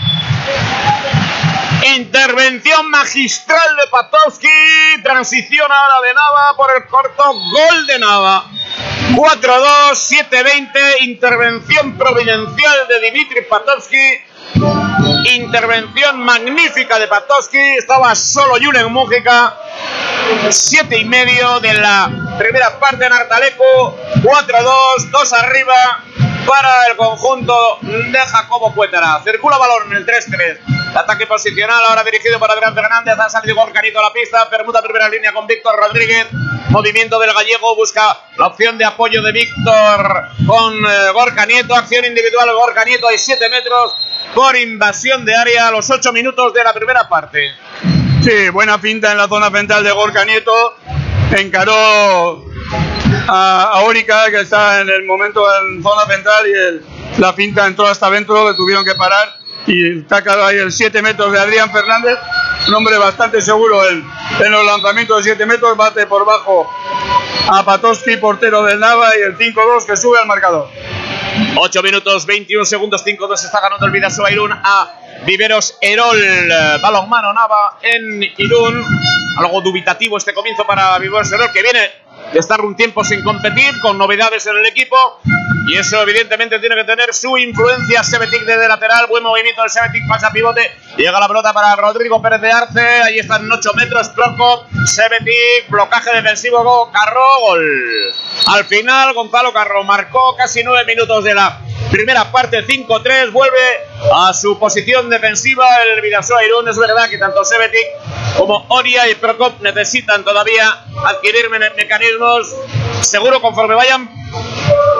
[1.97, 4.47] Intervención magistral de Patowski.
[5.03, 7.33] Transición ahora de Nava por el corto.
[7.33, 8.45] Gol de Nava.
[9.15, 11.01] 4-2, 7-20.
[11.01, 14.19] Intervención providencial de Dimitri Patowski.
[15.35, 17.59] Intervención magnífica de Patowski.
[17.77, 19.55] Estaba solo Julen Mújica.
[20.49, 22.09] 7 y medio de la
[22.39, 23.97] primera parte en Artaleco.
[24.23, 26.03] 4-2, 2 arriba
[26.45, 29.21] para el conjunto de Jacobo Cuétara.
[29.23, 30.95] Circula balón en el 3-3.
[30.95, 33.15] Ataque posicional ahora dirigido por Adrián Fernández.
[33.19, 34.49] Ha salido Gorcanito a la pista.
[34.49, 36.27] Permuta primera línea con Víctor Rodríguez.
[36.69, 37.75] Movimiento del gallego.
[37.75, 41.75] Busca la opción de apoyo de Víctor con eh, Gorka Nieto.
[41.75, 43.07] Acción individual de Gorka Nieto.
[43.07, 43.95] Hay 7 metros
[44.35, 47.53] por invasión de área a los 8 minutos de la primera parte.
[48.23, 50.75] Sí, buena pinta en la zona central de Gorka Nieto.
[51.35, 52.52] Encaró
[53.27, 56.85] a, a que está en el momento en zona central, y el-
[57.19, 59.37] la pinta entró hasta adentro, le tuvieron que parar.
[59.65, 62.17] Y está claro ahí el 7 metros de Adrián Fernández,
[62.67, 64.03] un hombre bastante seguro en,
[64.43, 66.69] en los lanzamientos de 7 metros, bate por bajo
[67.49, 70.67] a Patowski, portero del Nava, y el 5-2 que sube al marcador.
[71.55, 76.17] 8 minutos 21 segundos 5-2 está ganando el Vidasoa Irún a Viveros Erol
[76.81, 78.85] balonmano Nava en Irún
[79.39, 81.79] algo dubitativo este comienzo para Viveros Erol que viene
[82.33, 84.97] de estar un tiempo sin competir con novedades en el equipo
[85.67, 88.03] y eso evidentemente tiene que tener su influencia.
[88.03, 92.41] Sebetic desde lateral buen movimiento del Sebetic pasa pivote llega la pelota para Rodrigo Pérez
[92.41, 98.13] de Arce ahí están 8 metros Plonco Sebetic blocaje defensivo Carro gol
[98.47, 101.59] al final Gonzalo Carro marcó casi 9 minutos de la
[101.91, 103.57] primera parte 5-3 vuelve
[104.15, 106.67] a su posición defensiva el Vidasoa Irún.
[106.67, 107.85] Es verdad que tanto Sebetic
[108.37, 112.55] como Oria y Procop necesitan todavía adquirir me- mecanismos.
[113.01, 114.09] Seguro conforme vayan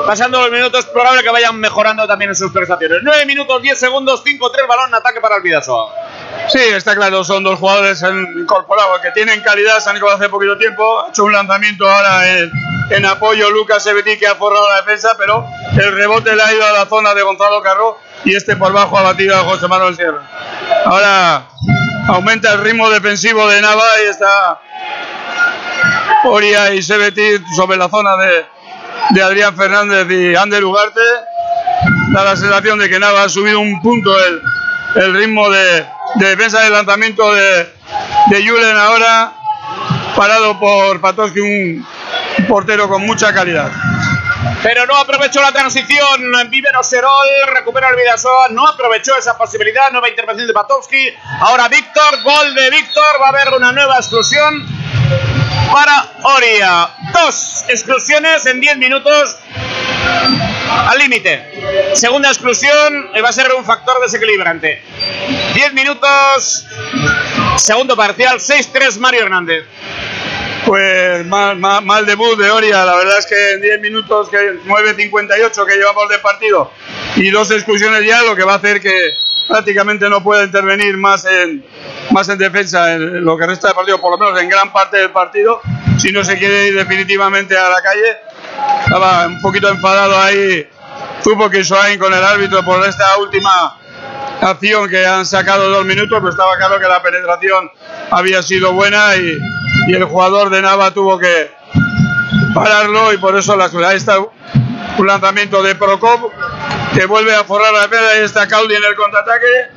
[0.05, 2.99] pasando los minutos probable que vayan mejorando también en sus prestaciones.
[3.01, 5.93] 9 minutos 10 segundos 5-3 balón ataque para el Vidasoa
[6.49, 8.03] Sí, está claro, son dos jugadores
[8.38, 12.38] incorporados que tienen calidad, han incorporado hace poquito tiempo, ha hecho un lanzamiento ahora
[12.91, 16.65] en, apoyo Lucas Sebeti que ha forrado la defensa, pero el rebote le ha ido
[16.65, 19.95] a la zona de Gonzalo Carro y este por bajo ha batido a José Manuel
[19.95, 20.21] Sierra.
[20.86, 21.47] Ahora
[22.07, 24.59] aumenta el ritmo defensivo de Nava y está
[26.25, 31.01] Oria y Sebeti sobre la zona de, Adrián Fernández y Ander Ugarte.
[32.13, 34.15] Da la sensación de que Nava ha subido un punto
[34.95, 35.84] el ritmo de,
[36.16, 37.74] de defensa del lanzamiento de,
[38.30, 39.34] de Julen ahora,
[40.16, 41.88] parado por Patowski, un,
[42.47, 43.72] portero con mucha calidad.
[44.61, 46.22] Pero no aprovechó la transición.
[46.49, 48.47] Vivero Serol recupera el Vidasoa.
[48.49, 49.91] No aprovechó esa posibilidad.
[49.91, 51.14] Nueva intervención de Patowski.
[51.39, 52.22] Ahora Víctor.
[52.24, 53.03] Gol de Víctor.
[53.22, 54.66] Va a haber una nueva exclusión
[55.72, 56.89] para Oria.
[57.14, 59.38] Dos exclusiones en 10 minutos.
[60.89, 61.93] Al límite.
[61.93, 63.11] Segunda exclusión.
[63.24, 64.82] Va a ser un factor desequilibrante.
[65.53, 66.65] 10 minutos.
[67.57, 68.39] Segundo parcial.
[68.39, 69.65] 6-3 Mario Hernández.
[70.65, 74.37] Pues mal, mal, mal debut de Oria, la verdad es que en 10 minutos, que
[74.37, 76.71] 9.58 que llevamos de partido
[77.17, 79.13] y dos exclusiones ya, lo que va a hacer que
[79.47, 81.65] prácticamente no pueda intervenir más en,
[82.11, 84.97] más en defensa en lo que resta de partido, por lo menos en gran parte
[84.97, 85.59] del partido,
[85.97, 88.17] si no se quiere ir definitivamente a la calle.
[88.85, 90.67] Estaba un poquito enfadado ahí
[91.23, 93.77] Tupo Kiswain con el árbitro por esta última
[94.41, 97.71] acción que han sacado dos minutos, pero estaba claro que la penetración
[98.11, 99.38] había sido buena y,
[99.88, 101.51] y el jugador de Nava tuvo que
[102.53, 106.31] pararlo y por eso la ahí está un lanzamiento de Procop
[106.93, 109.71] que vuelve a forrar la pelota y está Caudi en el contraataque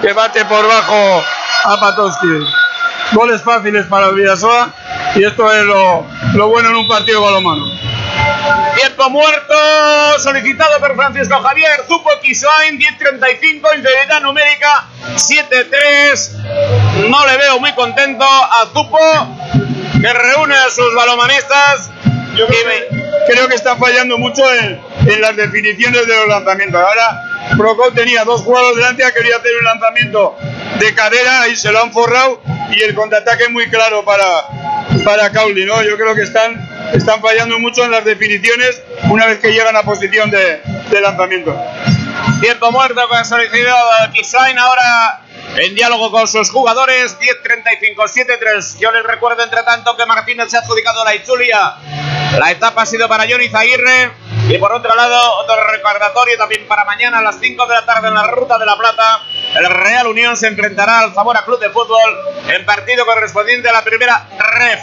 [0.00, 1.22] que bate por bajo
[1.64, 2.46] a Patowski.
[3.12, 4.72] Goles fáciles para el Vidasoa
[5.14, 7.64] y esto es lo, lo bueno en un partido balomano.
[8.76, 9.54] Tiempo muerto
[10.18, 11.84] solicitado por Francisco Javier.
[11.86, 17.08] Zupo Kisoain, 10.35, inferioridad numérica 7-3.
[17.08, 18.98] No le veo muy contento a Zupo,
[20.00, 21.90] que reúne a sus balomanistas.
[22.36, 22.88] Yo creo que,
[23.32, 26.80] creo que está fallando mucho en, en las definiciones de los lanzamientos.
[26.80, 27.22] Ahora
[27.56, 30.36] Procop tenía dos jugadores delante, querido hacer un lanzamiento
[30.78, 32.40] de cadera y se lo han forrado
[32.72, 34.24] y el contraataque muy claro para,
[35.04, 35.82] para Cauli, ¿no?
[35.82, 39.82] Yo creo que están, están fallando mucho en las definiciones una vez que llegan a
[39.82, 40.60] posición de,
[40.90, 41.56] de lanzamiento.
[42.40, 45.20] Tiempo muerto que ha solicitado Kisain ahora
[45.56, 47.16] en diálogo con sus jugadores.
[47.18, 48.78] 10-35, 7-3.
[48.78, 51.74] Yo les recuerdo entre tanto que Martínez se ha adjudicado la Itzulia.
[52.38, 54.12] La etapa ha sido para Johnny Zaguirre.
[54.48, 58.08] Y por otro lado, otro recordatorio también para mañana a las 5 de la tarde
[58.08, 59.22] en la Ruta de la Plata.
[59.56, 62.18] El Real Unión se enfrentará al Zamora Club de Fútbol
[62.48, 64.80] en partido correspondiente a la primera ref.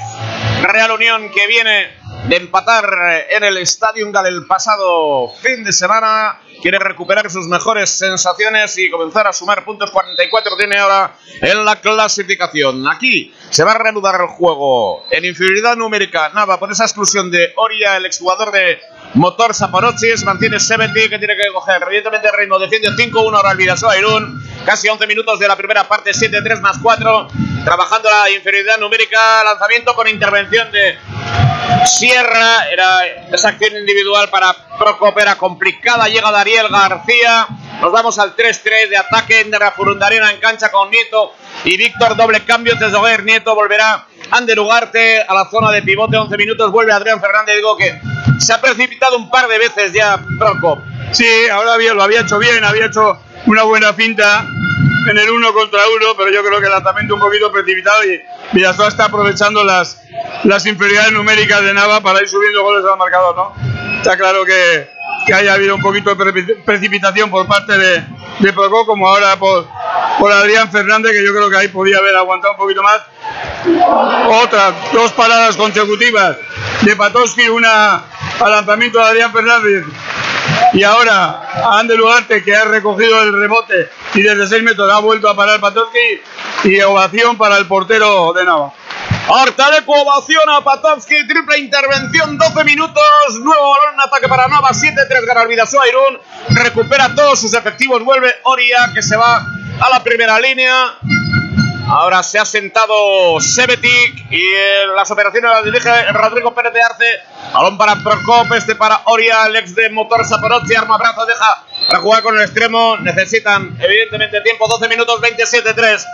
[0.63, 1.89] Real Unión que viene
[2.27, 2.85] de empatar
[3.29, 6.39] en el Estadio Gal el pasado fin de semana.
[6.61, 9.89] Quiere recuperar sus mejores sensaciones y comenzar a sumar puntos.
[9.89, 12.87] 44 tiene ahora en la clasificación.
[12.87, 16.29] Aquí se va a reanudar el juego en inferioridad numérica.
[16.29, 18.79] Nava, por esa exclusión de Oria, el exjugador de
[19.13, 21.83] Motor Saporochis, mantiene 70 que tiene que coger.
[21.85, 24.41] Evidentemente el ritmo defiende 5-1 ahora el Vidasoa Irún.
[24.65, 27.27] Casi 11 minutos de la primera parte, 7-3 más 4.
[27.65, 30.97] Trabajando la inferioridad numérica, lanzamiento con intervención de
[31.85, 32.69] Sierra.
[32.71, 36.07] Era esa acción individual para Procop, era complicada.
[36.07, 37.47] Llega Dariel García.
[37.81, 41.33] Nos vamos al 3-3 de ataque en Furundarena en cancha con Nieto
[41.65, 42.15] y Víctor.
[42.15, 42.77] Doble cambio.
[42.77, 46.17] Tesoguer Nieto volverá Ander Ugarte a la zona de pivote.
[46.17, 46.71] 11 minutos.
[46.71, 47.55] Vuelve Adrián Fernández.
[47.55, 47.99] Digo que
[48.39, 50.79] se ha precipitado un par de veces ya Procop.
[51.11, 54.45] Sí, ahora había, lo había hecho bien, había hecho una buena finta
[55.09, 58.21] en el uno contra uno, pero yo creo que el lanzamiento un poquito precipitado y
[58.53, 59.99] Villasoa está aprovechando las,
[60.43, 63.53] las inferioridades numéricas de Nava para ir subiendo goles al marcador, ¿no?
[63.97, 64.89] Está claro que,
[65.25, 68.03] que haya habido un poquito de pre- precipitación por parte de,
[68.41, 69.67] de Procó, como ahora por,
[70.19, 73.01] por Adrián Fernández, que yo creo que ahí podía haber aguantado un poquito más.
[74.43, 76.37] Otras dos paradas consecutivas
[76.81, 78.03] de Patowski, una
[78.39, 79.85] al lanzamiento de Adrián Fernández
[80.73, 81.99] y ahora a Ander
[82.43, 86.21] que ha recogido el rebote y desde 6 metros ha vuelto a parar Patowski
[86.63, 88.73] y ovación para el portero de Nava.
[89.33, 93.03] Artaleco ovaciona a Patovsky, triple intervención, 12 minutos,
[93.41, 95.85] nuevo balón ataque para Nava, 7-3 gana el Vidasoa
[96.49, 99.37] recupera todos sus efectivos, vuelve Oria que se va
[99.79, 100.97] a la primera línea.
[101.87, 107.05] Ahora se ha sentado Sebetic y eh, las operaciones las dirige Rodrigo Pérez de Arce.
[107.53, 111.99] Balón para Procop, este para Oria, el ex de Motor Saporozzi, arma brazo, deja para
[111.99, 112.97] jugar con el extremo.
[112.97, 116.05] Necesitan evidentemente tiempo, 12 minutos, 27-3.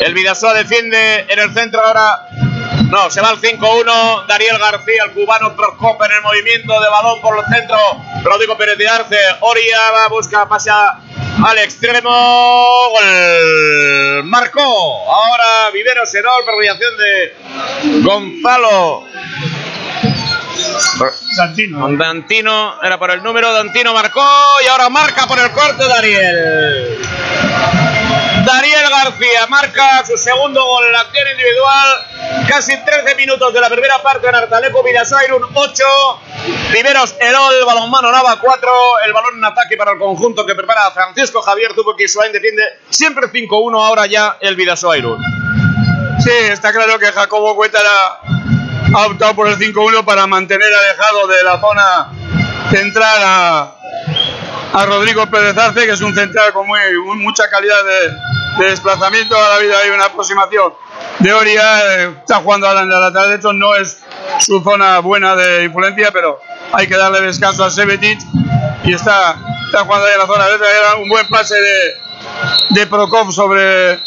[0.00, 2.28] El Vidasoa defiende en el centro ahora.
[2.90, 4.26] No, se va al 5-1.
[4.26, 7.78] Dariel García, el cubano Procop en el movimiento de balón por el centro.
[8.22, 9.18] Rodrigo Pérez de Arce.
[9.40, 11.00] Oria va, busca, pasa
[11.44, 12.10] al extremo.
[12.90, 14.24] Gol.
[14.24, 14.60] Marcó.
[14.62, 19.04] Ahora Vivero Serol por mediación de Gonzalo.
[21.36, 21.88] Santino.
[21.96, 24.24] Dantino era por el número, Dantino marcó
[24.64, 26.98] y ahora marca por el cuarto Dariel.
[28.46, 32.46] Dariel García marca su segundo gol en la acción individual.
[32.48, 35.84] Casi 13 minutos de la primera parte en Artaleco, Vidasoa un 8.
[36.70, 38.70] Riveros Erol, balonmano Nava 4.
[39.04, 43.26] El balón en ataque para el conjunto que prepara Francisco Javier Tupo Kisuain defiende siempre
[43.26, 43.84] 5-1.
[43.84, 45.18] Ahora ya el Vidasoa Irún.
[46.22, 48.20] Sí, está claro que Jacobo Cuétara
[48.94, 52.12] ha optado por el 5-1 para mantener alejado de la zona
[52.70, 53.74] central a,
[54.72, 56.78] a Rodrigo Pérez Arce, que es un central con muy-
[57.16, 58.12] mucha calidad de,
[58.58, 59.36] de desplazamiento.
[59.36, 60.72] Ahora ha habido ahí una aproximación
[61.18, 64.02] de Oria, eh, está jugando ahora en la lateral derecho, no es
[64.40, 66.40] su zona buena de influencia, pero
[66.72, 68.20] hay que darle descanso a Sebetic
[68.84, 70.78] y está, está jugando ahí en la zona derecha.
[70.78, 71.94] Era un buen pase de,
[72.70, 74.00] de Prokop sobre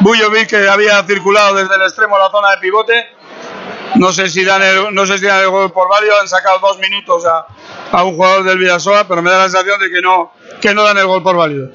[0.00, 3.10] Bujovic que había circulado desde el extremo a la zona de pivote.
[3.96, 6.58] No sé si dan el, no sé si dan el gol por válido, han sacado
[6.58, 7.46] dos minutos a,
[7.92, 10.82] a un jugador del Vidasoa, pero me da la sensación de que no, que no
[10.82, 11.68] dan el gol por válido.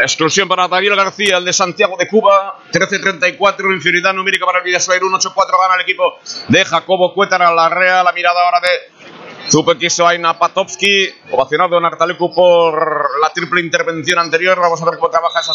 [0.00, 2.56] Exclusión para Daniel García, el de Santiago de Cuba.
[2.72, 5.12] 13-34, inferioridad numérica para el Vidasoa Irún.
[5.12, 7.52] 8-4 gana el equipo de Jacobo Cuétara.
[7.52, 11.10] La rea, la mirada ahora de Super Kisoaina Patovsky.
[11.30, 14.58] Ovacionado en Artalecu por la triple intervención anterior.
[14.58, 15.52] Vamos a ver cómo trabaja esa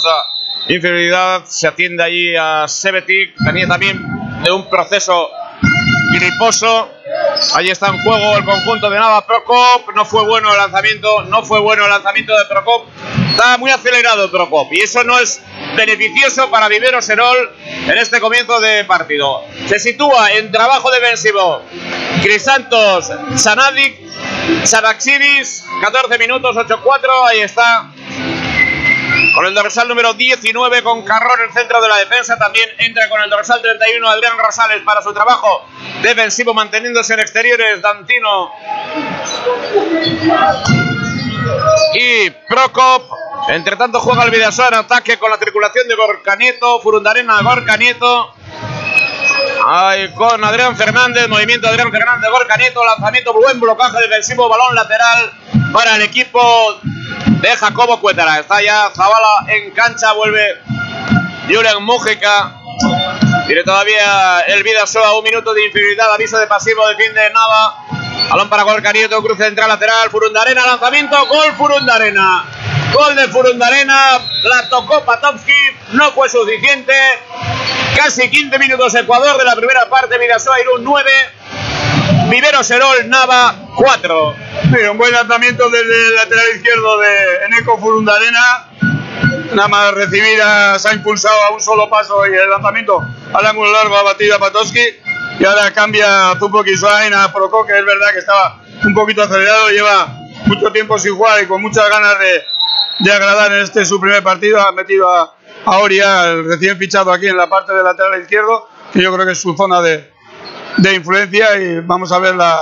[0.67, 1.43] inferioridad.
[1.45, 3.35] Se atiende allí a Sebetic.
[3.43, 3.99] Tenía también
[4.43, 5.29] de un proceso
[6.13, 6.96] griposo.
[7.55, 9.89] Ahí está en juego el conjunto de Nava Procop.
[9.95, 12.87] No fue bueno el lanzamiento, no fue bueno el lanzamiento de Procop.
[13.31, 15.41] Está muy acelerado Procop y eso no es
[15.75, 17.51] beneficioso para Vivero Serol
[17.87, 19.43] en este comienzo de partido.
[19.67, 21.61] Se sitúa en trabajo defensivo
[22.21, 23.99] Crisantos Sanadic,
[24.63, 26.81] Saraxidis, 14 minutos, 8-4.
[27.29, 27.91] Ahí está
[29.33, 32.37] con el dorsal número 19 con Carrón en el centro de la defensa.
[32.37, 35.65] También entra con el dorsal 31 Adrián Rosales para su trabajo
[36.01, 37.81] defensivo manteniéndose en exteriores.
[37.81, 38.51] Dantino
[41.93, 43.03] y Procop.
[43.49, 47.77] Entre tanto juega el Vidasoa en ataque con la circulación de Gorka Nieto, Furundarena, Gorka
[47.77, 48.33] Nieto.
[49.65, 55.31] Ahí con Adrián Fernández, movimiento Adrián Fernández, Gorka Nieto, lanzamiento, buen blocaje defensivo, balón lateral
[55.71, 56.79] para el equipo
[57.25, 58.39] de Jacobo Cuétara.
[58.39, 60.61] Está ya Zavala en cancha, vuelve
[61.47, 62.53] Julen Mújica.
[63.45, 67.85] Tiene todavía el Vidasoa un minuto de inferioridad, aviso de pasivo, defiende Nava.
[68.29, 72.45] Balón para Gorka Nieto, cruce central lateral, Furundarena, lanzamiento, gol Furundarena.
[72.93, 75.53] Gol de Furundarena, la tocó Patovsky,
[75.93, 76.93] no fue suficiente.
[77.95, 81.11] Casi 15 minutos Ecuador de la primera parte, Vidasoa Irún 9.
[82.29, 84.35] Vivero Serol, Nava 4.
[84.73, 88.69] Sí, un buen lanzamiento desde el lateral izquierdo de Eneco Furundarena.
[89.53, 93.71] Nada más recibida, se ha impulsado a un solo paso y el lanzamiento al ángulo
[93.71, 94.81] largo ha batido a Patoski.
[95.39, 99.69] Y ahora cambia Zupo Kiswain a Proco, que es verdad que estaba un poquito acelerado,
[99.69, 100.07] lleva
[100.47, 102.43] mucho tiempo sin jugar y con muchas ganas de,
[102.99, 104.59] de agradar en este su primer partido.
[104.59, 105.35] Ha metido a,
[105.65, 109.27] a Oria, el recién fichado aquí en la parte del lateral izquierdo, que yo creo
[109.27, 110.11] que es su zona de,
[110.77, 111.55] de influencia.
[111.57, 112.59] Y vamos a ver la,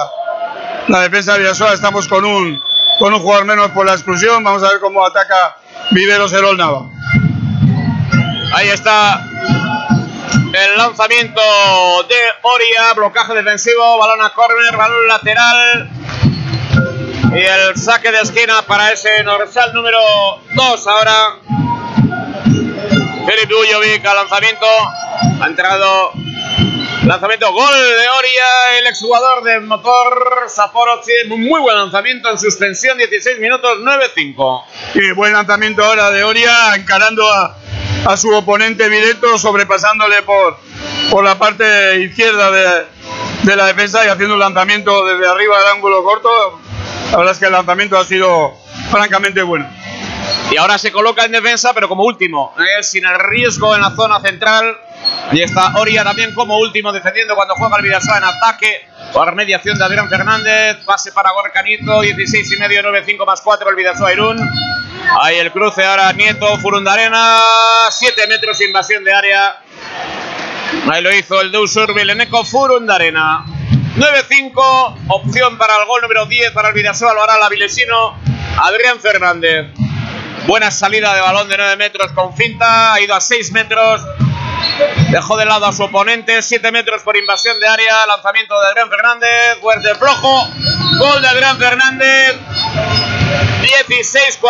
[0.87, 1.73] la defensa de Villasoa.
[1.73, 2.61] Estamos con un,
[2.99, 4.43] con un jugador menos por la exclusión.
[4.43, 5.57] Vamos a ver cómo ataca
[5.91, 6.89] Viveros Herol Nava.
[8.53, 9.25] Ahí está
[10.53, 11.41] el lanzamiento
[12.07, 15.89] de Oria, blocaje defensivo, balón a córner, balón lateral.
[17.33, 19.99] Y el saque de esquina para ese dorsal número
[20.53, 21.39] 2 ahora.
[23.25, 24.65] Filip Dujovic al lanzamiento.
[25.41, 26.11] Ha entrado
[27.05, 31.01] lanzamiento gol de Oria, el exjugador del motor Sapporo.
[31.29, 34.63] Un muy buen lanzamiento en suspensión, 16 minutos 9-5.
[34.95, 37.57] Y buen lanzamiento ahora de Oria, encarando a,
[38.05, 40.57] a su oponente directo, sobrepasándole por,
[41.11, 42.85] por la parte izquierda de,
[43.43, 46.59] de la defensa y haciendo un lanzamiento desde arriba del ángulo corto.
[47.11, 48.53] La verdad es que el lanzamiento ha sido
[48.89, 49.69] francamente bueno.
[50.51, 53.95] Y ahora se coloca en defensa, pero como último, eh, sin el riesgo en la
[53.95, 54.77] zona central.
[55.31, 58.87] Ahí está Oria también como último defendiendo cuando juega el Vidasoa en ataque.
[59.11, 60.77] Por mediación de Adrián Fernández.
[60.85, 62.01] Pase para Gorcanito.
[62.01, 64.37] 16 y medio, 9-5 más 4 el Vidasoa Irún.
[65.21, 67.37] Ahí el cruce ahora Nieto Furundarena.
[67.89, 69.57] 7 metros invasión de área.
[70.91, 73.45] Ahí lo hizo el Deus Urbil Eneco Furundarena.
[73.97, 74.97] 9-5.
[75.07, 77.13] Opción para el gol número 10 para el Vidasoa.
[77.13, 78.15] Lo hará el avilesino
[78.57, 79.71] Adrián Fernández.
[80.45, 82.93] Buena salida de balón de 9 metros con finta.
[82.93, 84.01] Ha ido a 6 metros.
[85.09, 86.41] Dejó de lado a su oponente.
[86.41, 88.05] 7 metros por invasión de área.
[88.07, 89.59] Lanzamiento de Adrián Fernández.
[89.61, 90.49] Fuerte flojo.
[90.99, 92.35] Gol de Adrián Fernández.
[93.61, 94.41] 16-47.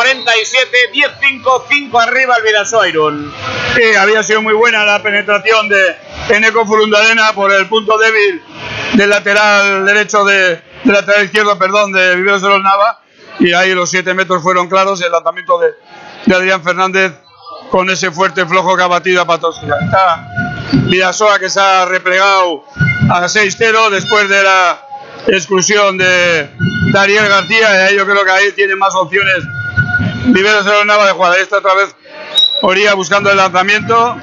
[0.93, 1.63] 10-5.
[1.69, 3.33] 5 arriba el Vidasoa Irún.
[3.75, 5.97] Sí, había sido muy buena la penetración de
[6.29, 8.41] Eneco Furundarena por el punto débil
[8.93, 13.01] del lateral derecho de, del lateral izquierdo, perdón, de Viveros de los Nava.
[13.39, 15.01] Y ahí los 7 metros fueron claros.
[15.01, 15.73] El lanzamiento de,
[16.25, 17.13] de Adrián Fernández
[17.71, 19.65] con ese fuerte flojo que ha batido a Patoski.
[19.65, 20.27] Está
[20.71, 22.63] Vidasoa que se ha replegado
[23.09, 24.81] a 6-0 después de la
[25.27, 26.49] exclusión de
[26.91, 27.91] Dariel García.
[27.91, 29.43] Y yo creo que ahí tiene más opciones
[30.27, 31.33] Viveros de los Nava de jugar.
[31.33, 31.95] Ahí está otra vez
[32.61, 34.17] Oría buscando el lanzamiento.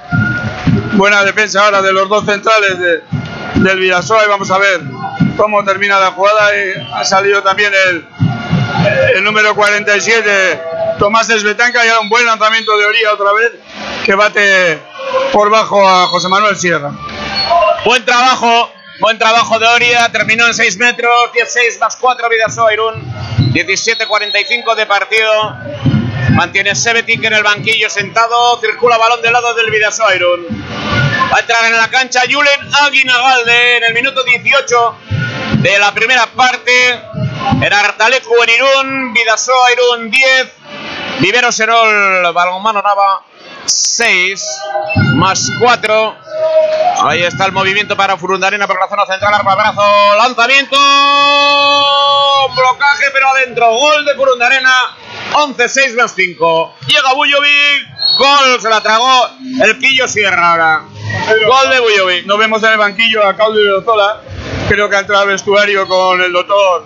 [0.95, 3.03] Buena defensa ahora de los dos centrales de,
[3.61, 4.25] del Vidasoa.
[4.25, 4.81] Y vamos a ver
[5.37, 6.51] cómo termina la jugada.
[6.57, 8.07] Y ha salido también el,
[9.17, 10.61] el número 47,
[10.99, 13.53] Tomás Esbetanca, y un buen lanzamiento de Oría otra vez,
[14.05, 14.79] que bate
[15.33, 16.93] por bajo a José Manuel Sierra.
[17.85, 20.09] Buen trabajo, buen trabajo de Oria.
[20.13, 22.95] Terminó en 6 metros, 16 más 4 Vidasoa Irún.
[23.53, 25.57] 17-45 de partido.
[26.31, 28.61] Mantiene Sebetic en el banquillo sentado.
[28.61, 30.47] Circula balón del lado del Vidasoa Irún.
[31.33, 34.97] Va a entrar en la cancha Julen Aguinagalde en el minuto 18
[35.59, 37.01] de la primera parte.
[37.51, 40.53] En Artalecu en Irún, Vidasoa Irún 10,
[41.21, 43.23] Vivero Serol, Balonmano Nava
[43.65, 44.45] 6,
[45.15, 46.17] más 4.
[47.05, 49.83] Ahí está el movimiento para Furundarena por la zona central, arma brazo,
[50.17, 50.77] lanzamiento,
[52.55, 54.97] blocaje pero adentro, gol de Furundarena,
[55.33, 56.75] 11-6 más 5.
[56.87, 59.29] Llega Bujovic, gol, se la tragó
[59.63, 60.83] el Quillo Sierra ahora.
[61.47, 62.27] Gol de Bujovic.
[62.27, 64.21] Nos vemos en el banquillo a Claudio Ozola.
[64.69, 66.85] Creo que ha entrado al vestuario con el doctor.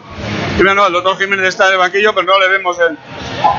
[0.59, 2.79] El doctor Jiménez está en el banquillo, pero no le vemos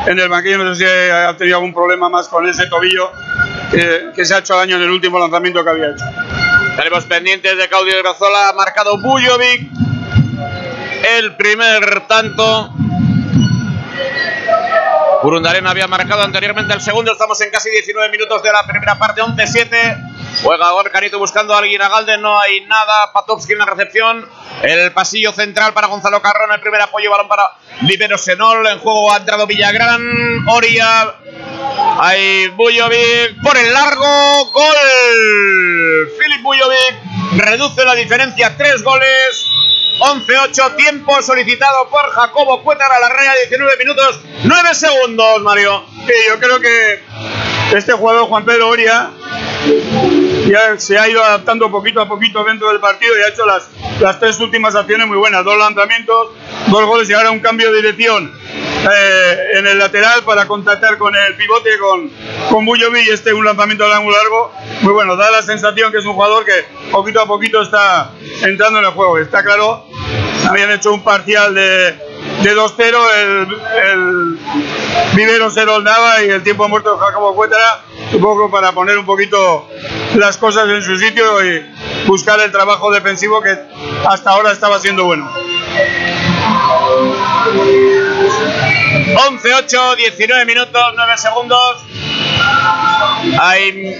[0.07, 0.57] en, el banquillo.
[0.57, 3.11] No sé si ha tenido algún problema más con ese tobillo
[3.72, 6.03] que, se ha hecho daño en el último lanzamiento que había hecho.
[6.76, 9.69] Tenemos pendientes de Claudio Grazola, ha marcado Bujovic.
[11.19, 12.74] El primer tanto.
[15.22, 17.11] Urundarena había marcado anteriormente el segundo.
[17.11, 20.16] Estamos en casi 19 minutos de la primera parte, 11-7.
[20.44, 23.12] Juega Gorcanito buscando a Alguinagalde, no hay nada.
[23.12, 24.30] Patovsky en la recepción.
[24.62, 26.52] El pasillo central para Gonzalo Carrón.
[26.52, 27.52] El primer apoyo, balón para
[27.82, 28.66] Libero Senol.
[28.68, 30.48] En juego ha entrado Villagrán.
[30.48, 31.16] Oria.
[31.99, 34.45] Hay Bujovic por el largo.
[34.52, 34.76] Gol.
[36.20, 38.56] Filip Bujovic reduce la diferencia.
[38.58, 39.45] Tres goles.
[39.99, 40.76] 11-8.
[40.76, 43.34] Tiempo solicitado por Jacobo Cuétar a la raya.
[43.49, 44.20] 19 minutos.
[44.44, 45.84] 9 segundos, Mario.
[46.06, 47.04] Sí, yo creo que
[47.76, 49.11] este jugador, Juan Pedro Oria,
[50.48, 53.69] ya se ha ido adaptando poquito a poquito dentro del partido y ha hecho las,
[53.99, 55.44] las tres últimas acciones muy buenas.
[55.44, 56.30] Dos lanzamientos,
[56.68, 58.34] dos goles y ahora un cambio de dirección
[58.89, 62.10] eh, en el lateral para contactar con el pivote, con,
[62.49, 64.53] con Bujovic y este un lanzamiento al ángulo largo.
[64.81, 68.11] Muy bueno, da la sensación que es un jugador que poquito a poquito está
[68.44, 69.18] entrando en el juego.
[69.18, 69.85] Está claro,
[70.48, 72.07] habían hecho un parcial de,
[72.43, 73.47] de 2-0, el,
[73.91, 74.39] el
[75.15, 77.81] Vivero se daba y el tiempo muerto de Jacobo Cuétara,
[78.14, 79.68] un poco para poner un poquito
[80.15, 81.65] las cosas en su sitio y
[82.05, 83.57] buscar el trabajo defensivo que
[84.07, 85.30] hasta ahora estaba siendo bueno.
[89.30, 91.86] 11, 8, 19 minutos, 9 segundos.
[93.39, 93.95] Ahí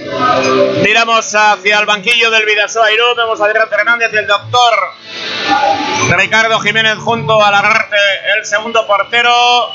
[0.82, 4.74] miramos hacia el banquillo del Vidasoa Irún, vemos a Adrián Fernández y el doctor
[6.16, 7.96] Ricardo Jiménez junto a Lagarde,
[8.36, 9.72] el segundo portero.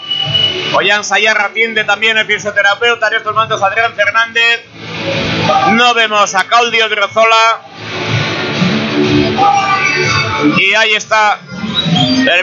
[0.74, 4.66] Ollán Sayarra atiende también el fisioterapeuta en estos momentos Adrián Fernández.
[5.74, 7.62] No vemos a Claudio Drozola.
[10.58, 11.40] Y ahí está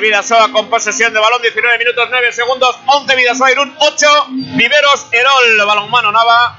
[0.00, 5.66] Vidasoa con posesión de balón, 19 minutos 9 segundos, 11 Vidasoa Irún, 8 Viveros Erol,
[5.66, 6.58] balonmano Nava.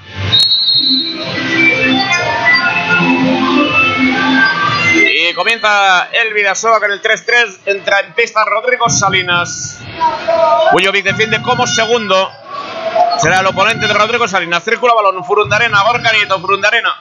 [4.94, 9.80] Y comienza el Vidasoa con el 3-3, entra en pista Rodrigo Salinas.
[10.72, 12.32] Bujovic defiende como segundo.
[13.18, 14.64] Será el oponente de Rodrigo Salinas.
[14.64, 16.96] Círculo balón, Furundarena, Gorka Nieto, Furundarena.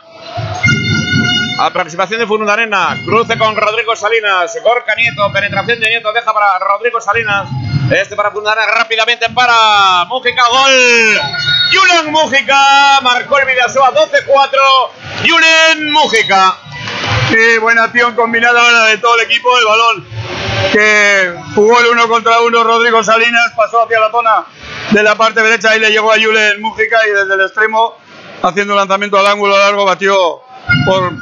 [1.63, 7.03] Aproximación de Furundarena, cruce con Rodrigo Salinas, Gorka Nieto, penetración de Nieto, deja para Rodrigo
[7.03, 7.51] Salinas.
[7.91, 11.21] Este para Furundarena rápidamente para Mújica, gol.
[11.71, 15.29] Julen Mújica marcó el Vidasoa 12-4.
[15.29, 16.57] Julen Mújica.
[17.29, 19.51] Sí, buena acción combinada ahora de todo el equipo.
[19.59, 20.09] El balón
[20.73, 24.47] que jugó el uno contra uno Rodrigo Salinas pasó hacia la zona
[24.93, 27.99] de la parte derecha y le llegó a Julen Mújica y desde el extremo,
[28.43, 30.41] haciendo un lanzamiento al ángulo largo, batió
[30.87, 31.13] por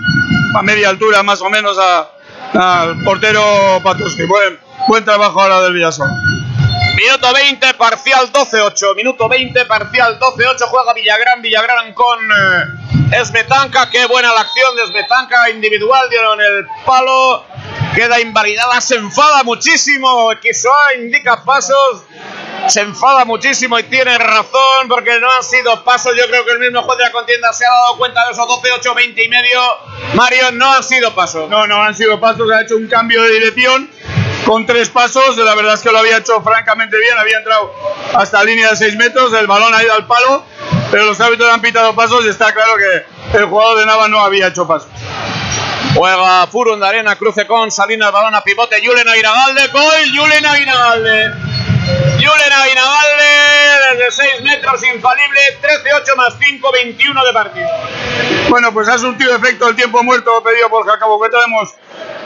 [0.55, 3.43] a media altura más o menos al portero
[3.83, 4.25] Patuski.
[4.25, 6.09] Buen, buen trabajo ahora del Villasoa.
[6.97, 8.97] Minuto 20, parcial 12-8.
[8.97, 10.67] Minuto 20, parcial 12-8.
[10.69, 11.43] Juega Villagrán.
[11.43, 13.89] Villagrán con eh, Esmetanca.
[13.89, 15.49] Qué buena la acción de Esmetanca.
[15.51, 17.45] Individual dieron el palo.
[17.95, 18.81] Queda invalidada.
[18.81, 20.31] Se enfada muchísimo.
[20.41, 22.03] Quisoa indica pasos.
[22.69, 26.15] Se enfada muchísimo y tiene razón porque no han sido pasos.
[26.17, 28.47] Yo creo que el mismo juez de la contienda se ha dado cuenta de esos
[28.47, 29.61] 12, 8, 20 y medio.
[30.15, 31.49] Mario, no han sido pasos.
[31.49, 33.91] No, no han sido pasos, ha hecho un cambio de dirección
[34.45, 35.37] con tres pasos.
[35.39, 37.73] La verdad es que lo había hecho francamente bien, había entrado
[38.15, 40.45] hasta línea de 6 metros, el balón ha ido al palo,
[40.91, 44.21] pero los árbitros han pitado pasos y está claro que el jugador de Nava no
[44.21, 44.89] había hecho pasos.
[45.95, 51.48] Juega Furun de Arena, cruce con Salinas, balón a pivote, Julen Aguinagalde, gol, Julen Aguinagalde.
[52.19, 57.69] Julen Aguinagalde, desde 6 metros, infalible, 13-8 más 5, 21 de partido.
[58.49, 61.39] Bueno, pues ha surtido efecto el tiempo muerto pedido por Jacobo Cueta.
[61.45, 61.75] Hemos,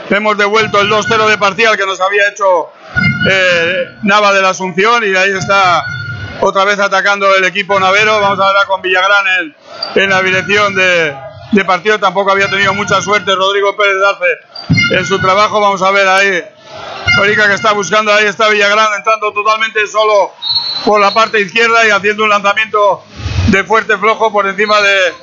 [0.09, 2.71] hemos devuelto el 2-0 de parcial que nos había hecho
[3.29, 5.85] eh, Nava de la Asunción y ahí está
[6.41, 8.19] otra vez atacando el equipo navero.
[8.19, 9.55] Vamos a ver con Villagrán en,
[10.03, 11.15] en la dirección de,
[11.51, 11.99] de partido.
[11.99, 15.61] Tampoco había tenido mucha suerte Rodrigo Pérez de Arce en su trabajo.
[15.61, 16.43] Vamos a ver ahí.
[17.19, 20.31] Orica que está buscando, ahí está Villagrán entrando totalmente solo
[20.83, 23.03] por la parte izquierda y haciendo un lanzamiento
[23.49, 25.13] de fuerte flojo por encima de,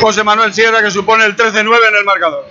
[0.00, 2.46] José Manuel Sierra que supone el 13-9 en el marcador.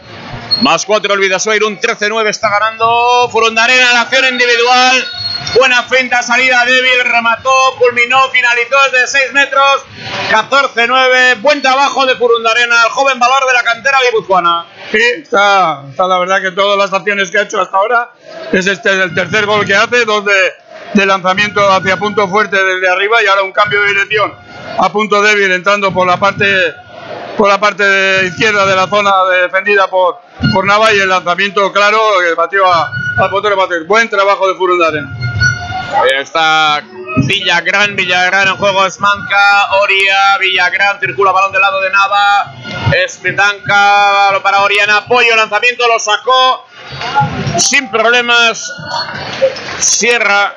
[0.61, 3.29] Más 4 el Vidasoa, un 13-9 está ganando.
[3.31, 5.07] Furundarena, la acción individual.
[5.55, 9.85] Buena finta, salida débil, remató, culminó, finalizó desde 6 metros.
[10.31, 14.65] 14-9, buen trabajo de Furundarena, el joven valor de la cantera guipuzcoana.
[14.91, 18.11] Sí, está, está la verdad que todas las acciones que ha hecho hasta ahora
[18.51, 23.21] es este el tercer gol que hace, dos de, lanzamiento hacia punto fuerte desde arriba
[23.21, 24.33] y ahora un cambio de dirección
[24.79, 26.45] a punto débil entrando por la parte
[27.37, 29.11] por la parte izquierda de la zona
[29.41, 30.19] defendida por,
[30.53, 32.91] por Nava y el lanzamiento claro que batió a-
[33.31, 33.87] portero Patrick.
[33.87, 35.09] Buen trabajo de Furundarena.
[36.19, 36.83] Está
[37.17, 42.53] Villagrán, Villagrán en juego es Manca, Oria, Villagrán, circula balón del lado de Nava,
[43.05, 46.65] Espetanca, para Oria en apoyo, lanzamiento lo sacó
[47.57, 48.71] sin problemas,
[49.77, 50.55] Sierra,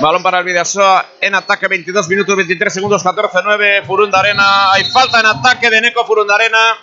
[0.00, 5.20] balón para el Vidasoa en ataque, 22 minutos 23 segundos, 14-9, Furunda Arena, hay falta
[5.20, 6.76] en ataque de Neco Furunda Arena,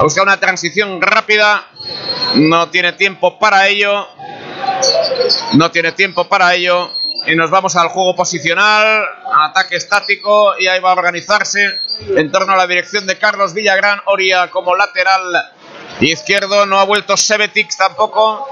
[0.00, 1.68] busca una transición rápida,
[2.34, 4.08] no tiene tiempo para ello,
[5.54, 6.90] no tiene tiempo para ello.
[7.26, 9.04] Y nos vamos al juego posicional,
[9.44, 11.80] ataque estático, y ahí va a organizarse
[12.16, 15.20] en torno a la dirección de Carlos Villagrán, Oria como lateral
[16.00, 18.48] izquierdo, no ha vuelto Sebetix tampoco.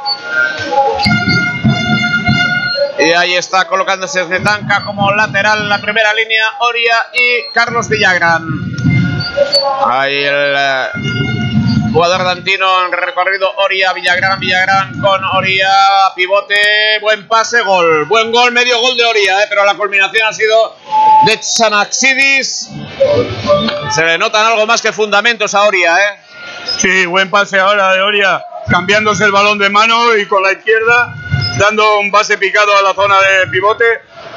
[2.98, 8.44] Y ahí está colocándose Snetanka como lateral en la primera línea, Oria y Carlos Villagrán.
[9.86, 11.27] Ahí el
[11.92, 15.70] Jugador dantino en recorrido Oria, Villagrán, Villagrán con Oria,
[16.14, 18.04] pivote, buen pase, gol.
[18.04, 20.76] Buen gol, medio gol de Oria, eh, pero la culminación ha sido
[21.24, 22.70] de Xanaxidis.
[23.90, 26.20] Se le notan algo más que fundamentos a Oria, ¿eh?
[26.78, 31.14] Sí, buen pase ahora de Oria, cambiándose el balón de mano y con la izquierda
[31.58, 33.84] dando un base picado a la zona de pivote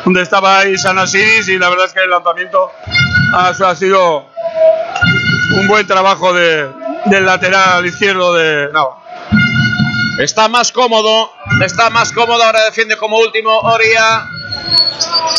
[0.03, 2.71] donde estaba ahí Sanasiris y la verdad es que el lanzamiento
[3.35, 4.25] ha, ha sido
[5.59, 6.67] un buen trabajo de,
[7.05, 8.97] del lateral izquierdo de Nava.
[10.19, 11.31] Está más cómodo,
[11.65, 14.27] está más cómodo, ahora defiende como último Oria.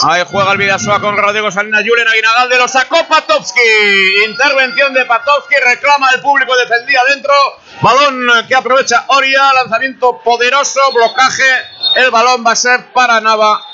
[0.04, 3.60] Ahí juega el Vidasoa con Rodrigo Salinas, Julen Aguinagalde, lo sacó Patovsky.
[4.26, 7.32] Intervención de Patovsky, reclama el público, defendía dentro.
[7.80, 11.44] Balón que aprovecha Oria, lanzamiento poderoso, blocaje.
[11.96, 13.64] El balón va a ser para Nava.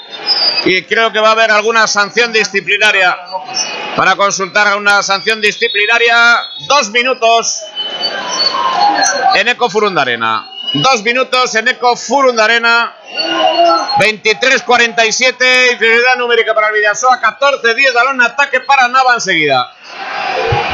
[0.65, 3.17] Y creo que va a haber alguna sanción disciplinaria.
[3.97, 7.65] Para consultar una sanción disciplinaria, dos minutos
[9.35, 10.51] en Eco Furundarena.
[10.75, 12.95] Dos minutos en Eco Furundarena.
[13.99, 17.21] 23-47, inferioridad numérica para el Vidasoa.
[17.21, 19.73] 14-10, balón ataque para Nava enseguida.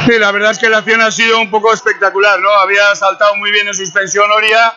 [0.05, 2.51] Sí, la verdad es que la acción ha sido un poco espectacular, ¿no?
[2.51, 4.75] Había saltado muy bien en suspensión Oria.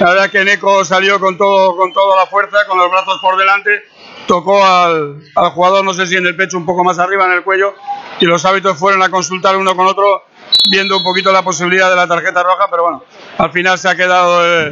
[0.00, 3.36] La verdad que Neko salió con todo, con toda la fuerza, con los brazos por
[3.36, 3.84] delante.
[4.26, 7.32] Tocó al, al jugador, no sé si en el pecho, un poco más arriba en
[7.32, 7.74] el cuello.
[8.20, 10.24] Y los hábitos fueron a consultar uno con otro,
[10.70, 12.68] viendo un poquito la posibilidad de la tarjeta roja.
[12.70, 13.04] Pero bueno,
[13.38, 14.68] al final se ha quedado eh,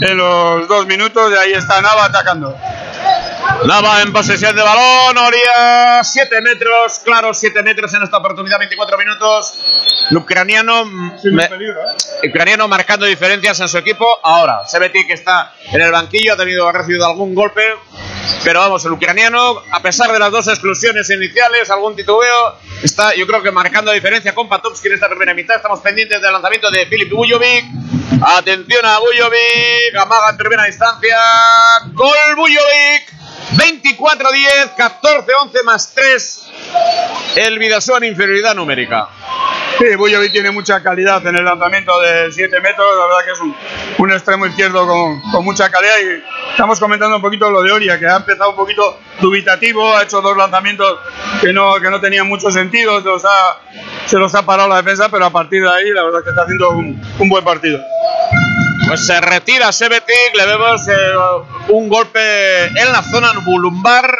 [0.00, 2.56] en los dos minutos y ahí está Nava atacando.
[3.66, 8.98] Nava en posesión de balón, Oria 7 metros, claro, 7 metros en esta oportunidad, 24
[8.98, 9.54] minutos.
[10.10, 11.48] El ucraniano, me-
[12.28, 14.06] ucraniano marcando diferencias en su equipo.
[14.22, 17.62] Ahora, Sebeti que está en el banquillo, ha tenido ha recibido algún golpe.
[18.44, 23.26] Pero vamos, el ucraniano, a pesar de las dos exclusiones iniciales, algún titubeo, está yo
[23.26, 25.56] creo que marcando diferencia con Patovsky en esta primera mitad.
[25.56, 27.64] Estamos pendientes del lanzamiento de Filip Bujovic.
[28.22, 31.16] Atención a Bujovic, amaga en primera instancia.
[31.92, 33.16] Gol Bujovic.
[33.56, 36.46] 24-10, 14-11 más 3.
[37.36, 39.08] El Vidasoa en inferioridad numérica.
[39.78, 43.40] Sí, Bujovic tiene mucha calidad en el lanzamiento de 7 metros, la verdad que es
[43.98, 48.06] un, extremo izquierdo con, mucha calidad y estamos comentando un poquito lo de Oria, que
[48.06, 50.98] ha empezado un poquito dubitativo, ha hecho dos lanzamientos
[51.42, 53.02] que no, que no tenían mucho sentido,
[54.06, 56.42] se los, ha, parado la defensa, pero a partir de ahí la verdad que está
[56.42, 57.78] haciendo un, buen partido.
[58.88, 60.92] Pues se retira Sebetic, le vemos eh,
[61.68, 64.10] un golpe en la zona bulumbar,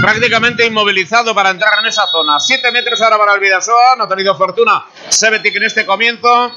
[0.00, 2.38] prácticamente inmovilizado para entrar en esa zona.
[2.38, 6.52] 7 metros ahora para el Vidasoa, no ha tenido fortuna Sebetic en este comienzo.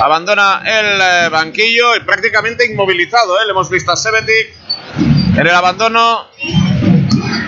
[0.00, 3.44] Abandona el eh, banquillo y prácticamente inmovilizado, eh.
[3.46, 4.54] le hemos visto a Sebetic
[5.36, 6.28] en el abandono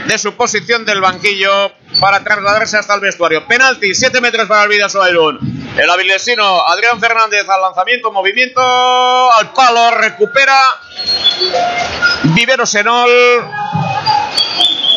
[0.06, 3.46] de su posición del banquillo para trasladarse hasta el vestuario.
[3.46, 5.08] Penalti, 7 metros para el Vidasoa.
[5.08, 10.56] El avilesino Adrián Fernández al lanzamiento, movimiento al palo, recupera
[12.34, 13.10] Vivero Senol.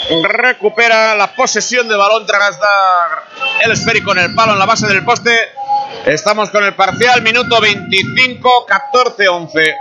[0.09, 3.23] Recupera la posesión de balón tras dar
[3.63, 5.37] el esférico en el palo en la base del poste.
[6.05, 9.75] Estamos con el parcial, minuto 25, 14, 11.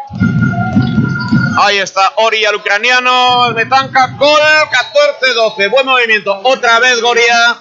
[1.58, 4.40] Ahí está Ori al ucraniano, el Metanca, gol
[5.56, 7.58] 14-12, buen movimiento, otra vez Goria,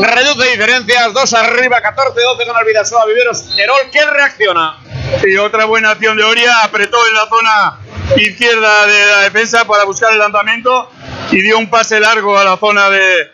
[0.00, 4.78] reduce diferencias, dos arriba, 14-12 con el Vidasoa, Viveros, Herol, que reacciona.
[5.24, 7.78] Y otra buena acción de Oria, apretó en la zona
[8.16, 10.90] izquierda de la defensa para buscar el lanzamiento
[11.30, 13.32] y dio un pase largo a la zona de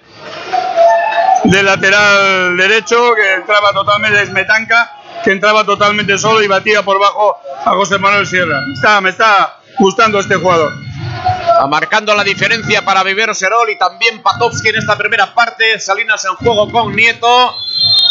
[1.44, 4.92] del lateral derecho que entraba totalmente Smetanka,
[5.24, 8.62] que entraba totalmente solo y batía por bajo a José Manuel Sierra.
[9.00, 10.72] Me está gustando este jugador.
[11.68, 15.78] Marcando la diferencia para Viveros Herol y también Patovsky en esta primera parte.
[15.78, 17.54] Salinas en juego con Nieto.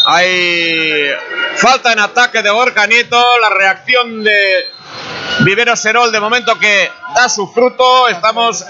[0.06, 1.12] Hay
[1.56, 3.40] falta en ataque de Gorka Nieto.
[3.40, 4.66] La reacción de
[5.42, 8.08] Viveros Herol de momento que da su fruto.
[8.08, 8.66] Estamos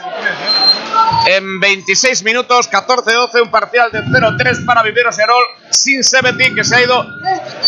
[1.27, 6.76] en 26 minutos, 14-12, un parcial de 0-3 para Viveros Herol, sin Sebeti, que se
[6.76, 7.06] ha ido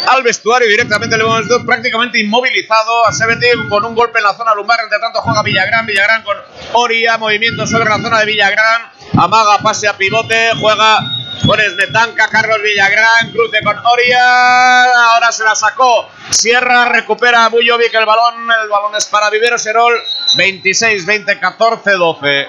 [0.07, 4.33] al vestuario directamente, le hemos visto prácticamente inmovilizado a Sebeti con un golpe en la
[4.33, 6.37] zona lumbar, entre tanto juega Villagrán, Villagrán con
[6.73, 8.81] Oria, movimiento sobre la zona de Villagrán,
[9.17, 10.99] amaga, pase a pivote, juega
[11.45, 14.83] con Esmetanca, Carlos Villagrán, cruce con Oria,
[15.13, 19.65] ahora se la sacó, Sierra, recupera a Bujovic el balón, el balón es para Viveros
[19.65, 20.01] Herol,
[20.35, 22.47] 26, 20, 14, 12.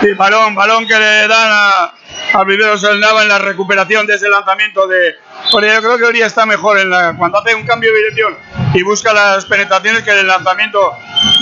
[0.00, 1.94] Sí, balón, balón que le dan a,
[2.34, 5.16] a Viveros el Nava en la recuperación de ese lanzamiento de
[5.52, 5.74] Oria.
[5.74, 8.36] Yo creo que Oria está mejor en la, cuando hace un cambio de dirección
[8.72, 10.92] y busca las penetraciones que el lanzamiento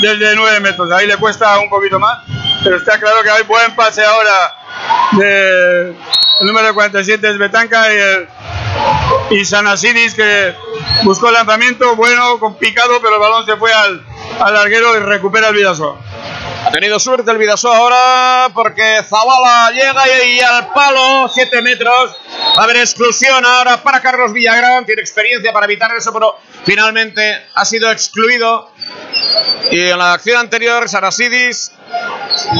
[0.00, 0.90] desde 9 metros.
[0.92, 2.18] Ahí le cuesta un poquito más,
[2.62, 4.54] pero está claro que hay buen pase ahora
[5.12, 5.94] de
[6.40, 8.28] el número 47 es Betanca y, el,
[9.30, 10.54] y Sanasidis que
[11.02, 14.04] buscó el lanzamiento bueno, con picado, pero el balón se fue al,
[14.40, 15.96] al larguero y recupera el Vidasoa.
[16.64, 22.16] Ha tenido suerte el Vidasoa ahora porque Zabala llega y, y al palo, 7 metros.
[22.56, 24.84] A haber exclusión ahora para Carlos Villagrán.
[24.84, 28.70] Tiene experiencia para evitar eso, pero finalmente ha sido excluido.
[29.70, 31.72] Y en la acción anterior, Sarasidis,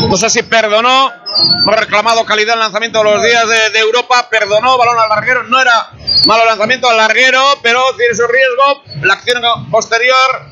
[0.09, 4.29] no sé si perdonó, ha reclamado calidad en lanzamiento de los días de, de Europa,
[4.31, 5.91] perdonó, balón al larguero, no era
[6.27, 8.83] malo lanzamiento al larguero, pero tiene su riesgo.
[9.03, 10.47] La acción posterior,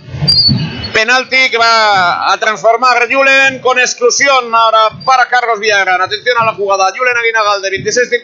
[0.96, 6.00] penalti que va a transformar Julen con exclusión ahora para Carlos Villagrán.
[6.00, 8.22] Atención a la jugada, Julen Aguinagalde, 26-55,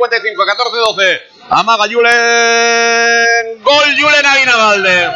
[0.97, 1.21] 14-12.
[1.51, 5.11] Amaga Julen, gol Julen Aguinagalde.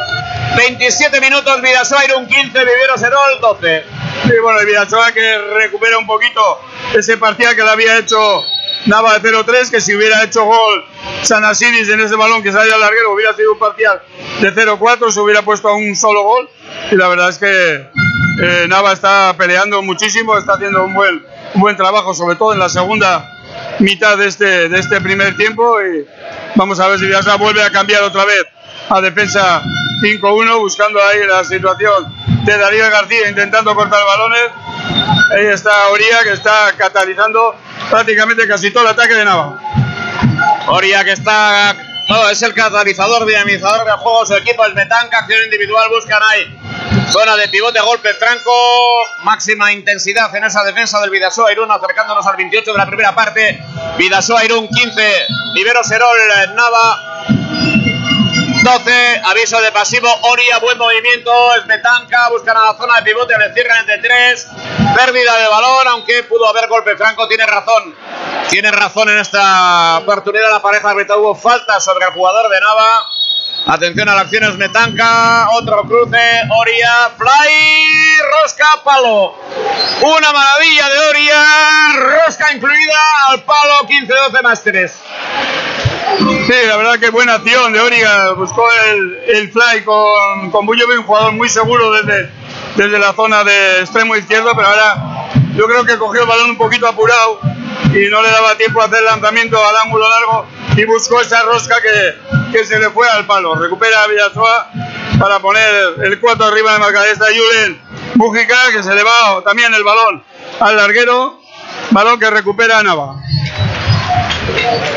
[0.58, 3.84] 27 minutos, Vidasoa Irún 15, Viveros Herol 12.
[4.24, 6.60] Sí, bueno, el Vidasoa que recupera un poquito
[6.94, 8.44] ese parcial que le había hecho
[8.84, 10.84] Nava de 0-3, que si hubiera hecho gol
[11.22, 14.02] Sanasiris en ese balón que salía al larguero hubiera sido un parcial
[14.40, 16.50] de 0-4, se hubiera puesto a un solo gol.
[16.90, 17.90] Y la verdad es que
[18.42, 21.24] eh, Nava está peleando muchísimo, está haciendo un buen,
[21.54, 23.32] un buen trabajo, sobre todo en la segunda
[23.78, 25.80] mitad de este, de este primer tiempo.
[25.82, 26.06] Y
[26.54, 28.44] vamos a ver si Vidasoa vuelve a cambiar otra vez
[28.88, 29.62] a defensa
[30.02, 34.50] 5-1, buscando ahí la situación de Darío García intentando cortar balones.
[35.32, 37.56] Ahí está Oría que está catalizando
[37.90, 39.58] prácticamente casi todo el ataque de Nava.
[40.68, 41.76] Oria que está.
[42.08, 44.26] No, es el catalizador, dinamizador de juego.
[44.26, 46.65] Su equipo es Metanca, acción individual, buscan ahí.
[47.10, 48.52] Zona de pivote, golpe franco,
[49.22, 53.62] máxima intensidad en esa defensa del Vidasoa Irún, acercándonos al 28 de la primera parte.
[53.96, 56.18] Vidasoa Irún 15, Libero Serol,
[56.54, 57.24] Nava
[58.66, 63.38] 12, aviso de pasivo, Oria, buen movimiento, es Metanca, buscan a la zona de pivote,
[63.38, 64.48] le cierran entre 3,
[64.96, 67.94] pérdida de balón, aunque pudo haber golpe franco, tiene razón,
[68.50, 73.08] tiene razón en esta oportunidad la pareja arbitral, hubo falta sobre el jugador de Nava,
[73.66, 74.54] atención a la acción es
[75.52, 79.34] otro cruce, Oria, fly, rosca, palo,
[80.02, 81.42] una maravilla de Oria,
[81.96, 82.98] rosca incluida
[83.28, 85.02] al palo, 15-12 más 3.
[86.46, 88.32] Sí, la verdad que buena acción de Origa.
[88.32, 92.30] Buscó el, el fly con, con un jugador muy seguro desde,
[92.76, 96.56] desde la zona de extremo izquierdo, pero ahora yo creo que cogió el balón un
[96.56, 97.40] poquito apurado
[97.92, 101.76] y no le daba tiempo a hacer lanzamiento al ángulo largo y buscó esa rosca
[101.80, 103.54] que, que se le fue al palo.
[103.54, 104.70] Recupera a Villasoa
[105.18, 107.80] para poner el 4 arriba de marca de esta Julen
[108.16, 110.22] Mujica, que se le va también el balón
[110.60, 111.40] al larguero.
[111.90, 113.16] Balón que recupera Nava.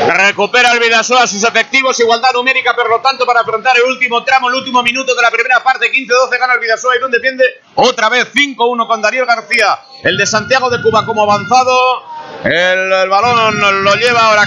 [0.08, 4.48] Recupera el Vidasoa sus efectivos, igualdad numérica, por lo tanto, para afrontar el último tramo,
[4.48, 5.90] el último minuto de la primera parte.
[5.90, 7.44] 15-12 gana el Vidasoa y donde defiende
[7.74, 9.78] otra vez 5-1 con Darío García.
[10.02, 12.02] El de Santiago de Cuba como avanzado.
[12.44, 14.44] El balón lo lleva ahora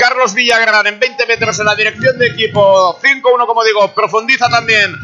[0.00, 2.98] Carlos Villagrán en 20 metros en la dirección de equipo.
[3.02, 4.96] 5-1, como digo, profundiza también.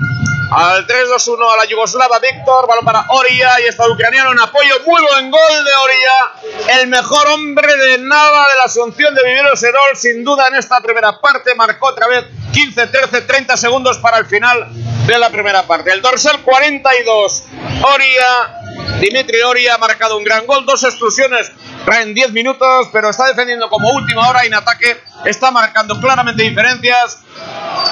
[0.51, 5.02] Al 3-2-1 a la Yugoslava Víctor, balón para Oria y está ucraniano en apoyo, muy
[5.02, 9.97] buen gol de Oria, el mejor hombre de Nava de la Asunción de Vivero Serol,
[9.97, 14.27] sin duda en esta primera parte, marcó otra vez 15, 13, 30 segundos para el
[14.27, 14.68] final
[15.06, 15.93] de la primera parte.
[15.93, 17.43] El dorsal 42,
[17.82, 18.66] Oria,
[19.01, 21.53] Dimitri Oria ha marcado un gran gol, dos exclusiones
[22.01, 27.19] en 10 minutos, pero está defendiendo como última hora en ataque está marcando claramente diferencias.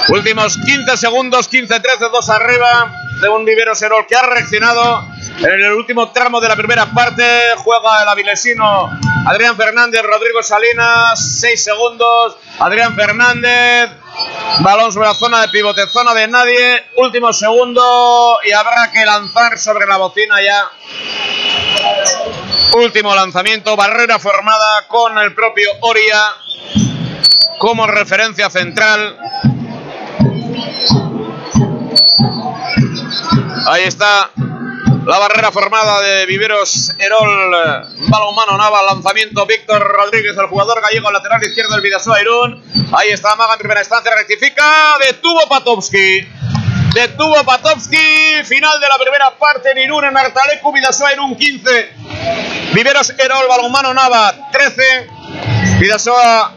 [0.08, 5.72] Últimos 15 segundos, 15-13, 2 arriba de un Vivero Serol que ha reaccionado en el
[5.72, 7.24] último tramo de la primera parte.
[7.56, 8.90] Juega el avilesino
[9.26, 12.36] Adrián Fernández, Rodrigo Salinas, 6 segundos.
[12.58, 13.90] Adrián Fernández,
[14.60, 16.84] balón sobre la zona de pivote, zona de nadie.
[16.96, 20.70] Último segundo y habrá que lanzar sobre la bocina ya.
[22.74, 26.20] Último lanzamiento, barrera formada con el propio Oria
[27.58, 29.16] como referencia central.
[33.66, 34.30] Ahí está
[35.06, 37.50] la barrera formada de Viveros Herol,
[38.08, 42.62] balonmano Nava, lanzamiento Víctor Rodríguez, el jugador gallego lateral izquierdo del Vidasoa Irún.
[42.96, 46.26] Ahí está Maga en primera instancia, rectifica, detuvo Patovsky.
[46.94, 51.90] Detuvo Patovsky, final de la primera parte en Irún, en Artalecu, Vidasoa Irún 15.
[52.72, 55.08] Viveros Herol, balonmano Nava 13.
[55.80, 56.54] Vidasoa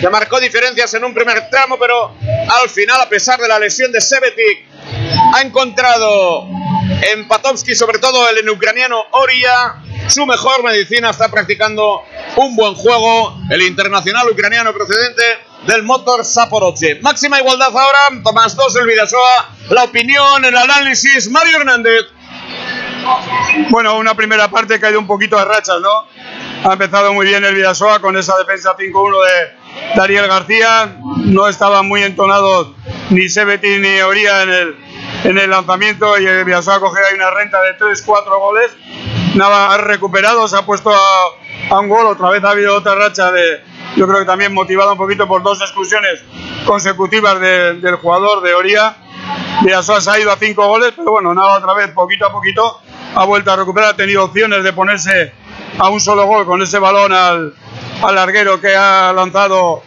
[0.00, 2.14] que marcó diferencias en un primer tramo, pero
[2.62, 4.64] al final, a pesar de la lesión de Sebetic,
[5.34, 6.48] ha encontrado
[7.12, 11.10] en Patovsky, sobre todo el en ucraniano Oria, su mejor medicina.
[11.10, 12.02] Está practicando
[12.36, 15.22] un buen juego el internacional ucraniano procedente
[15.66, 17.00] del Motor Saporoche.
[17.02, 22.06] Máxima igualdad ahora, Tomás 2, el Vidasoa, la opinión, el análisis, Mario Hernández.
[23.70, 26.06] Bueno, una primera parte que ha ido un poquito a rachas, ¿no?
[26.68, 29.59] Ha empezado muy bien el Vidasoa con esa defensa 5-1 de
[29.94, 30.96] Daniel García.
[31.16, 32.72] No estaban muy entonados
[33.10, 34.76] ni Sebeti ni Oría en el,
[35.24, 38.70] en el lanzamiento y el Vidasoa coge ahí una renta de 3-4 goles.
[39.34, 40.98] Nava ha recuperado, se ha puesto a,
[41.70, 42.06] a, un gol.
[42.06, 43.62] Otra vez ha habido otra racha de,
[43.96, 46.20] yo creo que también motivado un poquito por dos exclusiones
[46.64, 48.96] consecutivas de- del jugador de Oría.
[49.62, 52.80] Vidasoa se ha ido a cinco goles, pero bueno, nada, otra vez, poquito a poquito,
[53.14, 55.32] ha vuelto a recuperar, ha tenido opciones de ponerse
[55.78, 57.54] a un solo gol con ese balón al,
[58.02, 59.82] al larguero que ha lanzado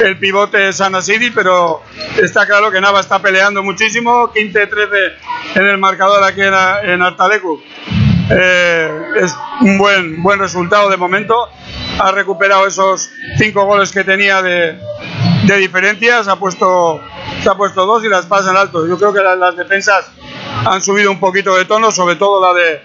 [0.00, 1.82] el pivote Sanasidi, pero
[2.20, 5.12] está claro que Nava está peleando muchísimo, 15-13
[5.56, 7.62] en el marcador aquí en, en Artalecu.
[8.30, 11.48] Eh, es un buen, buen resultado de momento.
[11.98, 14.78] Ha recuperado esos cinco goles que tenía de,
[15.44, 17.00] de diferencia, se ha, puesto,
[17.42, 18.86] se ha puesto dos y las pasa en alto.
[18.86, 20.10] Yo creo que las, las defensas
[20.64, 22.82] han subido un poquito de tono, sobre todo la de,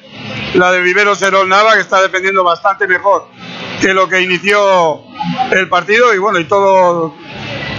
[0.56, 3.28] la de Vivero Serol Nava, que está defendiendo bastante mejor
[3.82, 5.02] que lo que inició
[5.52, 7.14] el partido y bueno, y todo,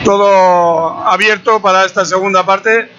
[0.05, 2.91] todo abierto para esta segunda parte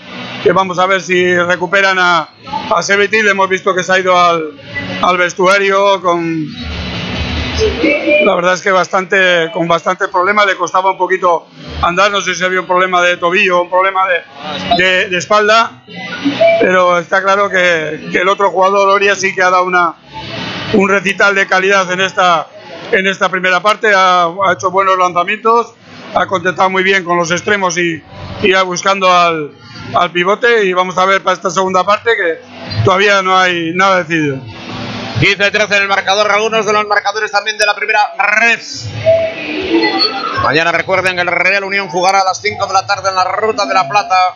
[0.44, 2.30] que vamos a ver si recuperan a,
[2.74, 3.28] a Sebetil.
[3.28, 4.52] Hemos visto que se ha ido al,
[5.02, 6.48] al vestuario con
[8.24, 11.48] la verdad es que bastante con bastante problema le costaba un poquito
[11.82, 14.04] andar no sé si había un problema de tobillo un problema
[14.78, 15.84] de, de, espalda
[16.62, 19.96] pero está claro que, que el otro jugador Oria sí que ha dado una
[20.72, 22.48] un recital de calidad en esta
[22.92, 25.74] en esta primera parte ha, hecho buenos lanzamientos
[26.16, 28.02] ha contestado muy bien con los extremos y
[28.42, 29.52] irá buscando al,
[29.94, 34.04] al pivote y vamos a ver para esta segunda parte que todavía no hay nada
[34.04, 34.40] decidido
[35.20, 38.62] 15-13 en el marcador, algunos de los marcadores también de la primera red.
[40.44, 43.26] Mañana recuerden que el Real Unión jugará a las 5 de la tarde en la
[43.26, 44.36] Ruta de la Plata.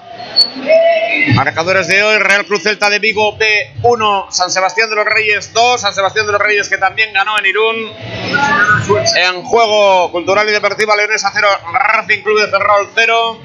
[1.35, 5.79] Marcadores de hoy, Real Cruz Celta de Vigo B1, San Sebastián de los Reyes 2,
[5.79, 7.75] San Sebastián de los Reyes que también ganó en Irún.
[9.15, 13.41] En juego cultural y deportiva Leones a 0, Racing Club de Ferrol 0.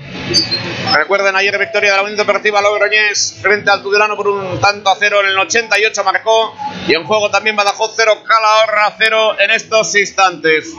[0.94, 4.96] Recuerden ayer victoria de la Unión Deportiva Logroñés frente al Tudelano por un tanto a
[4.98, 6.54] cero en el 88 marcó
[6.86, 10.72] y en juego también Badajoz 0, Calahorra 0 en estos instantes.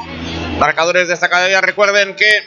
[0.57, 2.43] Marcadores de esta cadena, recuerden que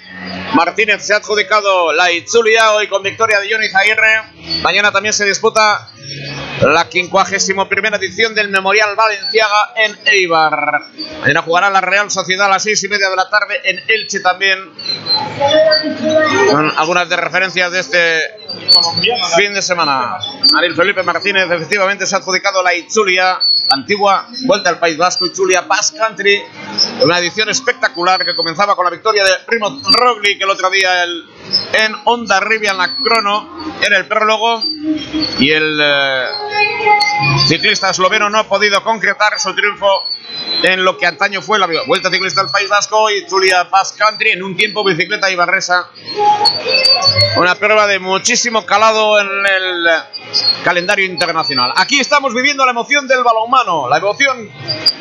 [0.54, 4.22] Martínez se ha adjudicado la Itzulia hoy con victoria de Johnny Zaguirre.
[4.62, 5.88] Mañana también se disputa
[6.60, 10.82] la 51 edición del Memorial Valenciaga en Eibar.
[11.20, 14.20] Mañana jugará la Real Sociedad a las 6 y media de la tarde en Elche
[14.20, 14.58] también.
[16.50, 18.20] Son algunas de referencias de este
[19.36, 20.18] fin de semana.
[20.56, 23.40] Ariel Felipe Martínez efectivamente se ha adjudicado la Itzulia,
[23.70, 26.42] antigua Vuelta al País Vasco, Itzulia Pass Country.
[27.02, 29.80] Una edición espectacular que comenzaba con la victoria de Primo
[30.12, 31.24] Roglic el otro día el,
[31.72, 34.62] en Honda Rivia en la crono en el prólogo
[35.38, 36.26] y el eh,
[37.46, 40.04] ciclista esloveno no ha podido concretar su triunfo
[40.62, 44.30] en lo que antaño fue la Vuelta Ciclista al País Vasco y Zulia Pass Country
[44.30, 45.88] en un tiempo bicicleta y barresa.
[47.36, 49.88] Una prueba de muchísimo calado en el
[50.64, 51.72] calendario internacional.
[51.76, 54.48] Aquí estamos viviendo la emoción del balonmano, la emoción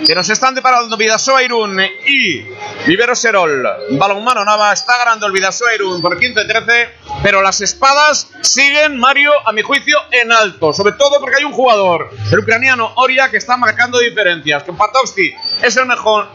[0.05, 2.43] que nos están deparando Vidasoa Irún y
[2.87, 3.63] Vivero Serol.
[3.91, 9.51] Balonmano Nava está ganando el Vidasoa Irún por 15-13, pero las espadas siguen, Mario, a
[9.51, 10.73] mi juicio, en alto.
[10.73, 14.63] Sobre todo porque hay un jugador, el ucraniano Oria, que está marcando diferencias.
[14.63, 16.27] Que Patovsky es el mejor,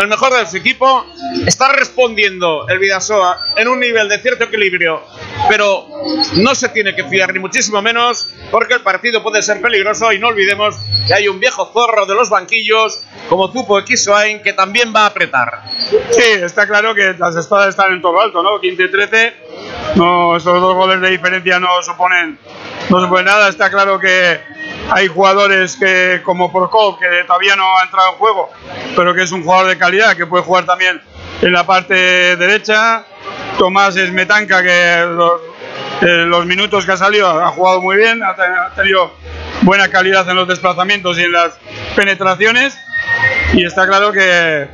[0.00, 1.06] el mejor de su equipo.
[1.46, 5.02] Está respondiendo el Vidasoa en un nivel de cierto equilibrio,
[5.48, 5.86] pero
[6.34, 10.18] no se tiene que fiar, ni muchísimo menos, porque el partido puede ser peligroso y
[10.18, 10.76] no olvidemos
[11.06, 15.06] que hay un viejo zorro de los banquillos como Zupo Equisoain que también va a
[15.06, 15.62] apretar.
[16.10, 18.60] Sí, está claro que las espadas están en todo alto, ¿no?
[18.60, 19.34] 15-13,
[19.96, 22.38] no, esos dos goles de diferencia no suponen,
[22.90, 23.48] no suponen nada.
[23.48, 24.40] Está claro que
[24.90, 28.50] hay jugadores que, como Prokop, que todavía no ha entrado en juego,
[28.96, 31.00] pero que es un jugador de calidad, que puede jugar también
[31.42, 31.94] en la parte
[32.36, 33.04] derecha.
[33.58, 35.40] Tomás Esmetanca, que los,
[36.02, 39.14] eh, los minutos que ha salido ha jugado muy bien, ha, tenido
[39.62, 41.54] buena calidad en los desplazamientos y en las
[41.94, 42.76] penetraciones
[43.52, 44.68] y está claro que,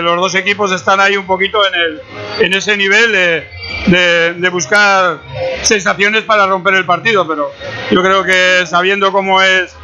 [0.00, 2.00] los dos equipos están ahí un poquito en, el,
[2.38, 3.48] en ese nivel de,
[3.86, 5.20] de, de, buscar
[5.62, 7.52] sensaciones para romper el partido, pero
[7.90, 9.76] yo creo que sabiendo cómo es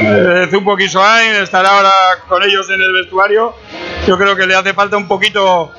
[0.00, 1.92] eh, Zupo Kisoain, estar ahora
[2.28, 3.54] con ellos en el vestuario,
[4.06, 5.72] yo creo que le hace falta un poquito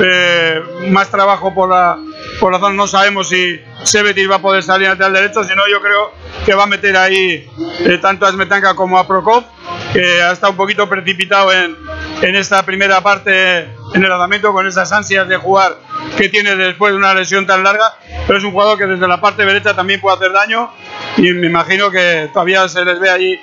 [0.00, 0.60] eh,
[0.90, 1.98] más trabajo por la,
[2.40, 2.74] por la zona.
[2.74, 6.12] No sabemos si Sebetis va a poder salir al derecho, sino yo creo
[6.44, 7.48] que va a meter ahí
[7.80, 9.44] eh, tanto a Smetanka como a Prokop
[9.92, 11.76] que ha estado un poquito precipitado en,
[12.22, 13.60] en esta primera parte
[13.94, 15.76] en el lanzamiento con esas ansias de jugar
[16.16, 17.94] que tiene después de una lesión tan larga,
[18.26, 20.70] pero es un jugador que desde la parte derecha también puede hacer daño
[21.16, 23.40] y me imagino que todavía se les ve allí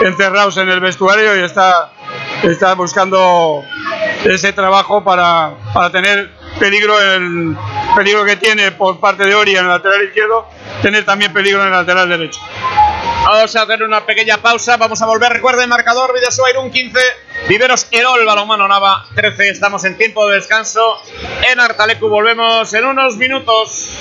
[0.00, 1.92] encerrados en el vestuario y está,
[2.42, 3.62] está buscando
[4.24, 7.56] ese trabajo para, para tener peligro el
[7.94, 10.48] peligro que tiene por parte de Ori en el lateral izquierdo,
[10.82, 12.40] tener también peligro en el lateral derecho.
[13.26, 15.32] Vamos a hacer una pequeña pausa, vamos a volver.
[15.32, 16.96] Recuerden, marcador Vidasoa Irún 15,
[17.48, 19.48] Viveros Erol, Balonmano Nava 13.
[19.48, 21.02] Estamos en tiempo de descanso
[21.50, 22.08] en Artalecu.
[22.08, 23.98] Volvemos en unos minutos.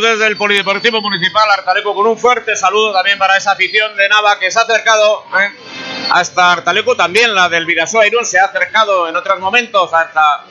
[0.00, 4.40] Desde el Polideportivo Municipal Artaleco con un fuerte saludo también para esa afición de Nava
[4.40, 5.50] que se ha acercado ¿eh?
[6.10, 6.96] hasta Artaleco.
[6.96, 10.44] También la del Vidasoa Irún se ha acercado en otros momentos hasta,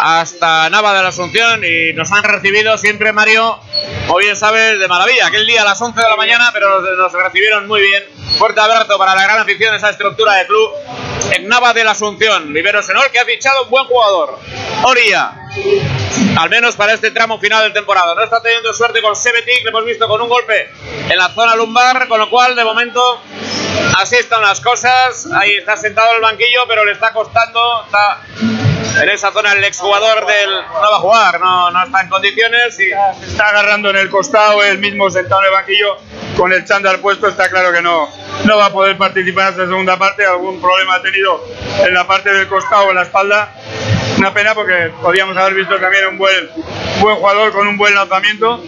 [0.00, 3.58] hasta Nava de la Asunción y nos han recibido siempre, Mario,
[4.06, 5.26] como bien sabes, de maravilla.
[5.26, 8.04] Aquel día a las 11 de la mañana, pero nos, nos recibieron muy bien.
[8.38, 10.70] Fuerte abrazo para la gran afición, esa estructura de club
[11.32, 12.52] en Nava de la Asunción.
[12.52, 14.38] Vivero Senor, que ha fichado un buen jugador.
[14.84, 15.32] Oria.
[16.36, 18.14] Al menos para este tramo final de temporada.
[18.14, 20.70] No está teniendo suerte con Sebetic, le hemos visto con un golpe
[21.08, 23.20] en la zona lumbar, con lo cual de momento
[23.98, 25.28] así están las cosas.
[25.32, 27.84] Ahí está sentado en el banquillo, pero le está costando.
[27.84, 28.20] Está
[29.02, 32.78] en esa zona el exjugador del no va a jugar, no, no está en condiciones
[32.78, 35.96] y Se está agarrando en el costado, él mismo sentado en el banquillo,
[36.36, 38.08] con el chándal puesto, está claro que no,
[38.44, 40.24] no va a poder participar en esta segunda parte.
[40.24, 41.44] Algún problema ha tenido
[41.84, 43.52] en la parte del costado o en la espalda.
[44.18, 46.50] Una pena porque podíamos haber visto también un buen,
[47.00, 48.62] buen jugador con un buen lanzamiento,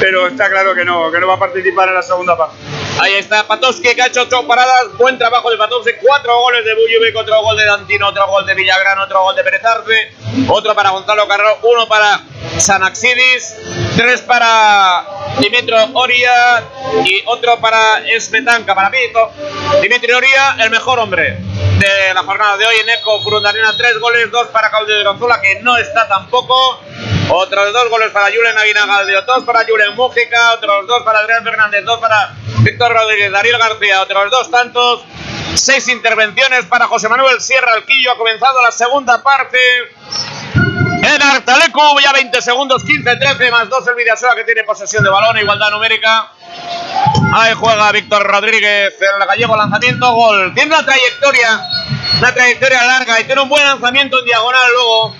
[0.00, 2.56] pero está claro que no, que no va a participar en la segunda parte.
[3.00, 4.96] Ahí está Patowski que ha hecho ocho paradas.
[4.96, 5.92] Buen trabajo de Patowski.
[6.00, 9.42] Cuatro goles de Bullubic, otro gol de Dantino, otro gol de Villagrán, otro gol de
[9.42, 10.12] Pérez Arce,
[10.48, 12.20] otro para Gonzalo Carrero, uno para
[12.56, 13.56] Sanaxidis,
[13.96, 15.04] tres para
[15.40, 16.62] Dimitro Oria
[17.04, 19.32] y otro para Esmetanca, para Pito.
[19.82, 23.76] Dimitri Oria, el mejor hombre de la jornada de hoy en Eco Furundarena.
[23.76, 26.80] Tres goles, dos para Claudio de Gonzula, que no está tampoco.
[27.30, 31.84] Otros dos goles para Julen Aguinagaldio, dos para Julen Mújica, otros dos para Adrián Fernández,
[31.84, 35.04] dos para Víctor Rodríguez, Darío García, otros dos tantos.
[35.54, 38.12] Seis intervenciones para José Manuel Sierra Alquillo.
[38.12, 39.58] Ha comenzado la segunda parte.
[41.04, 45.36] En Artalecu, ya 20 segundos, 15-13 más 2 el Vidasoa que tiene posesión de balón,
[45.36, 46.32] igualdad numérica.
[47.34, 50.54] Ahí juega Víctor Rodríguez, el gallego lanzamiento, gol.
[50.54, 51.60] Tiene una trayectoria
[52.18, 55.16] una trayectoria larga y tiene un buen lanzamiento en diagonal luego.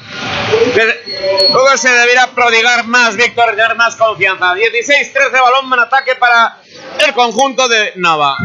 [1.52, 4.54] luego se deberá prodigar más, Víctor, tener más confianza.
[4.54, 6.58] 16-13 balón en ataque para
[7.04, 8.36] el conjunto de Nava.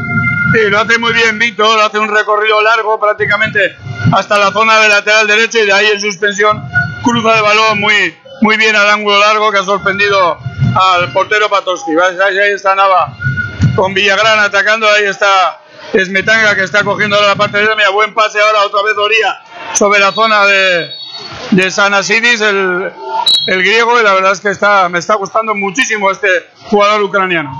[0.53, 3.77] Sí, lo hace muy bien Víctor, hace un recorrido largo prácticamente
[4.11, 6.67] hasta la zona de lateral derecho y de ahí en suspensión
[7.03, 10.37] cruza de balón muy, muy bien al ángulo largo que ha sorprendido
[10.75, 11.91] al portero Patoski.
[11.91, 13.15] Ahí está Nava
[13.75, 15.61] con Villagrán atacando, ahí está
[15.93, 19.41] Esmetanga que está cogiendo ahora la parte derecha, mira, buen pase ahora otra vez Oría
[19.73, 20.91] sobre la zona de,
[21.51, 22.91] de Sanasidis, el,
[23.47, 26.27] el griego, y la verdad es que está, me está gustando muchísimo este
[26.69, 27.51] jugador ucraniano.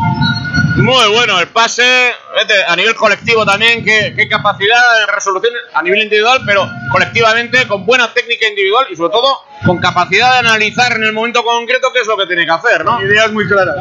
[0.77, 5.83] Muy bueno el pase, vete, a nivel colectivo también, qué, qué capacidad de resolución a
[5.83, 10.93] nivel individual, pero colectivamente con buena técnica individual y sobre todo con capacidad de analizar
[10.93, 13.01] en el momento concreto qué es lo que tiene que hacer, ¿no?
[13.01, 13.75] Ideas muy claras.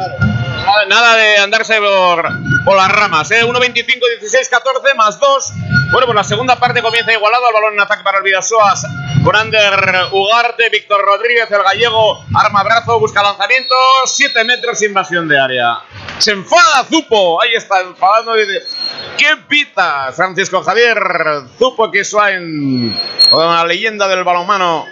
[0.87, 2.29] Nada, de andarse por,
[2.65, 3.43] por las ramas, ¿eh?
[3.43, 3.85] 1.25,
[4.19, 5.53] 16, 14 más 2.
[5.91, 7.47] Bueno, pues la segunda parte comienza igualado.
[7.47, 8.85] El balón en ataque para el Vidasoas
[9.23, 13.75] con Ander Ugarte, Víctor Rodríguez, el gallego, arma brazo, busca lanzamiento,
[14.05, 15.79] 7 metros, invasión de área.
[16.17, 18.33] Se enfada Zupo, ahí está, enfadando.
[18.35, 18.63] dice,
[19.17, 20.97] ¿Qué pita Francisco Javier
[21.57, 22.95] Zupo que en
[23.31, 24.85] la leyenda del balonmano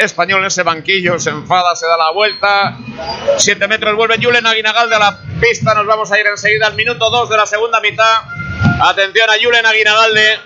[0.00, 1.18] español en ese banquillo?
[1.18, 2.76] Se enfada, se da la vuelta.
[3.36, 5.74] 7 metros, vuelve Julen Aguinagalde a la pista.
[5.74, 8.22] Nos vamos a ir enseguida al minuto 2 de la segunda mitad.
[8.80, 10.38] Atención a Julen Aguinagalde.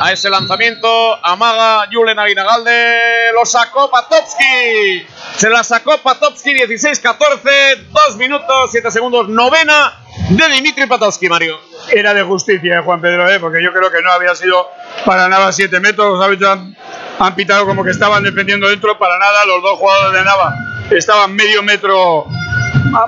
[0.00, 5.04] A ese lanzamiento, amaga Julen Aguinagalde, lo sacó Patowski,
[5.36, 9.98] se la sacó Patowski, 16-14, 2 minutos, 7 segundos, novena
[10.30, 11.58] de Dimitri Patowski, Mario.
[11.90, 14.68] Era de justicia, eh, Juan Pedro, eh, porque yo creo que no había sido
[15.04, 16.24] para nada 7 metros, los
[17.18, 20.54] han, pitado como que estaban defendiendo dentro, para nada, los dos jugadores de Nava
[20.90, 22.26] estaban medio metro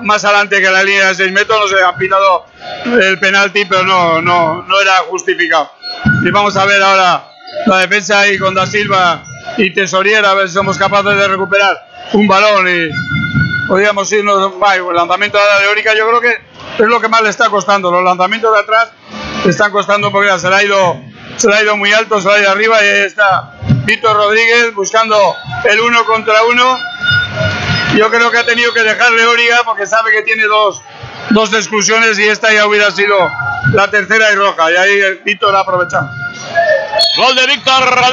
[0.03, 2.47] más adelante que la línea de 6 metros, no se han pitado
[2.85, 5.71] el penalti, pero no, no, no era justificado.
[6.25, 7.25] Y vamos a ver ahora
[7.67, 9.23] la defensa ahí con Da Silva
[9.57, 11.77] y Tesoriera, a ver si somos capaces de recuperar
[12.13, 12.89] un balón y
[13.67, 14.53] podríamos irnos.
[14.63, 17.91] va, El lanzamiento de Eórica, yo creo que es lo que más le está costando.
[17.91, 18.93] Los lanzamientos de atrás
[19.45, 21.01] le están costando porque ya se le ha ido,
[21.37, 23.55] se le ha ido muy alto, se le ha ido arriba y ahí está
[23.85, 26.79] Víctor Rodríguez buscando el uno contra uno.
[27.97, 30.81] Yo creo que ha tenido que dejarle Origa porque sabe que tiene dos,
[31.31, 33.17] dos exclusiones y esta ya hubiera sido
[33.73, 34.71] la tercera y roja.
[34.71, 36.09] Y ahí Víctor ha aprovechado.
[37.17, 38.07] Gol de Víctor Rodríguez.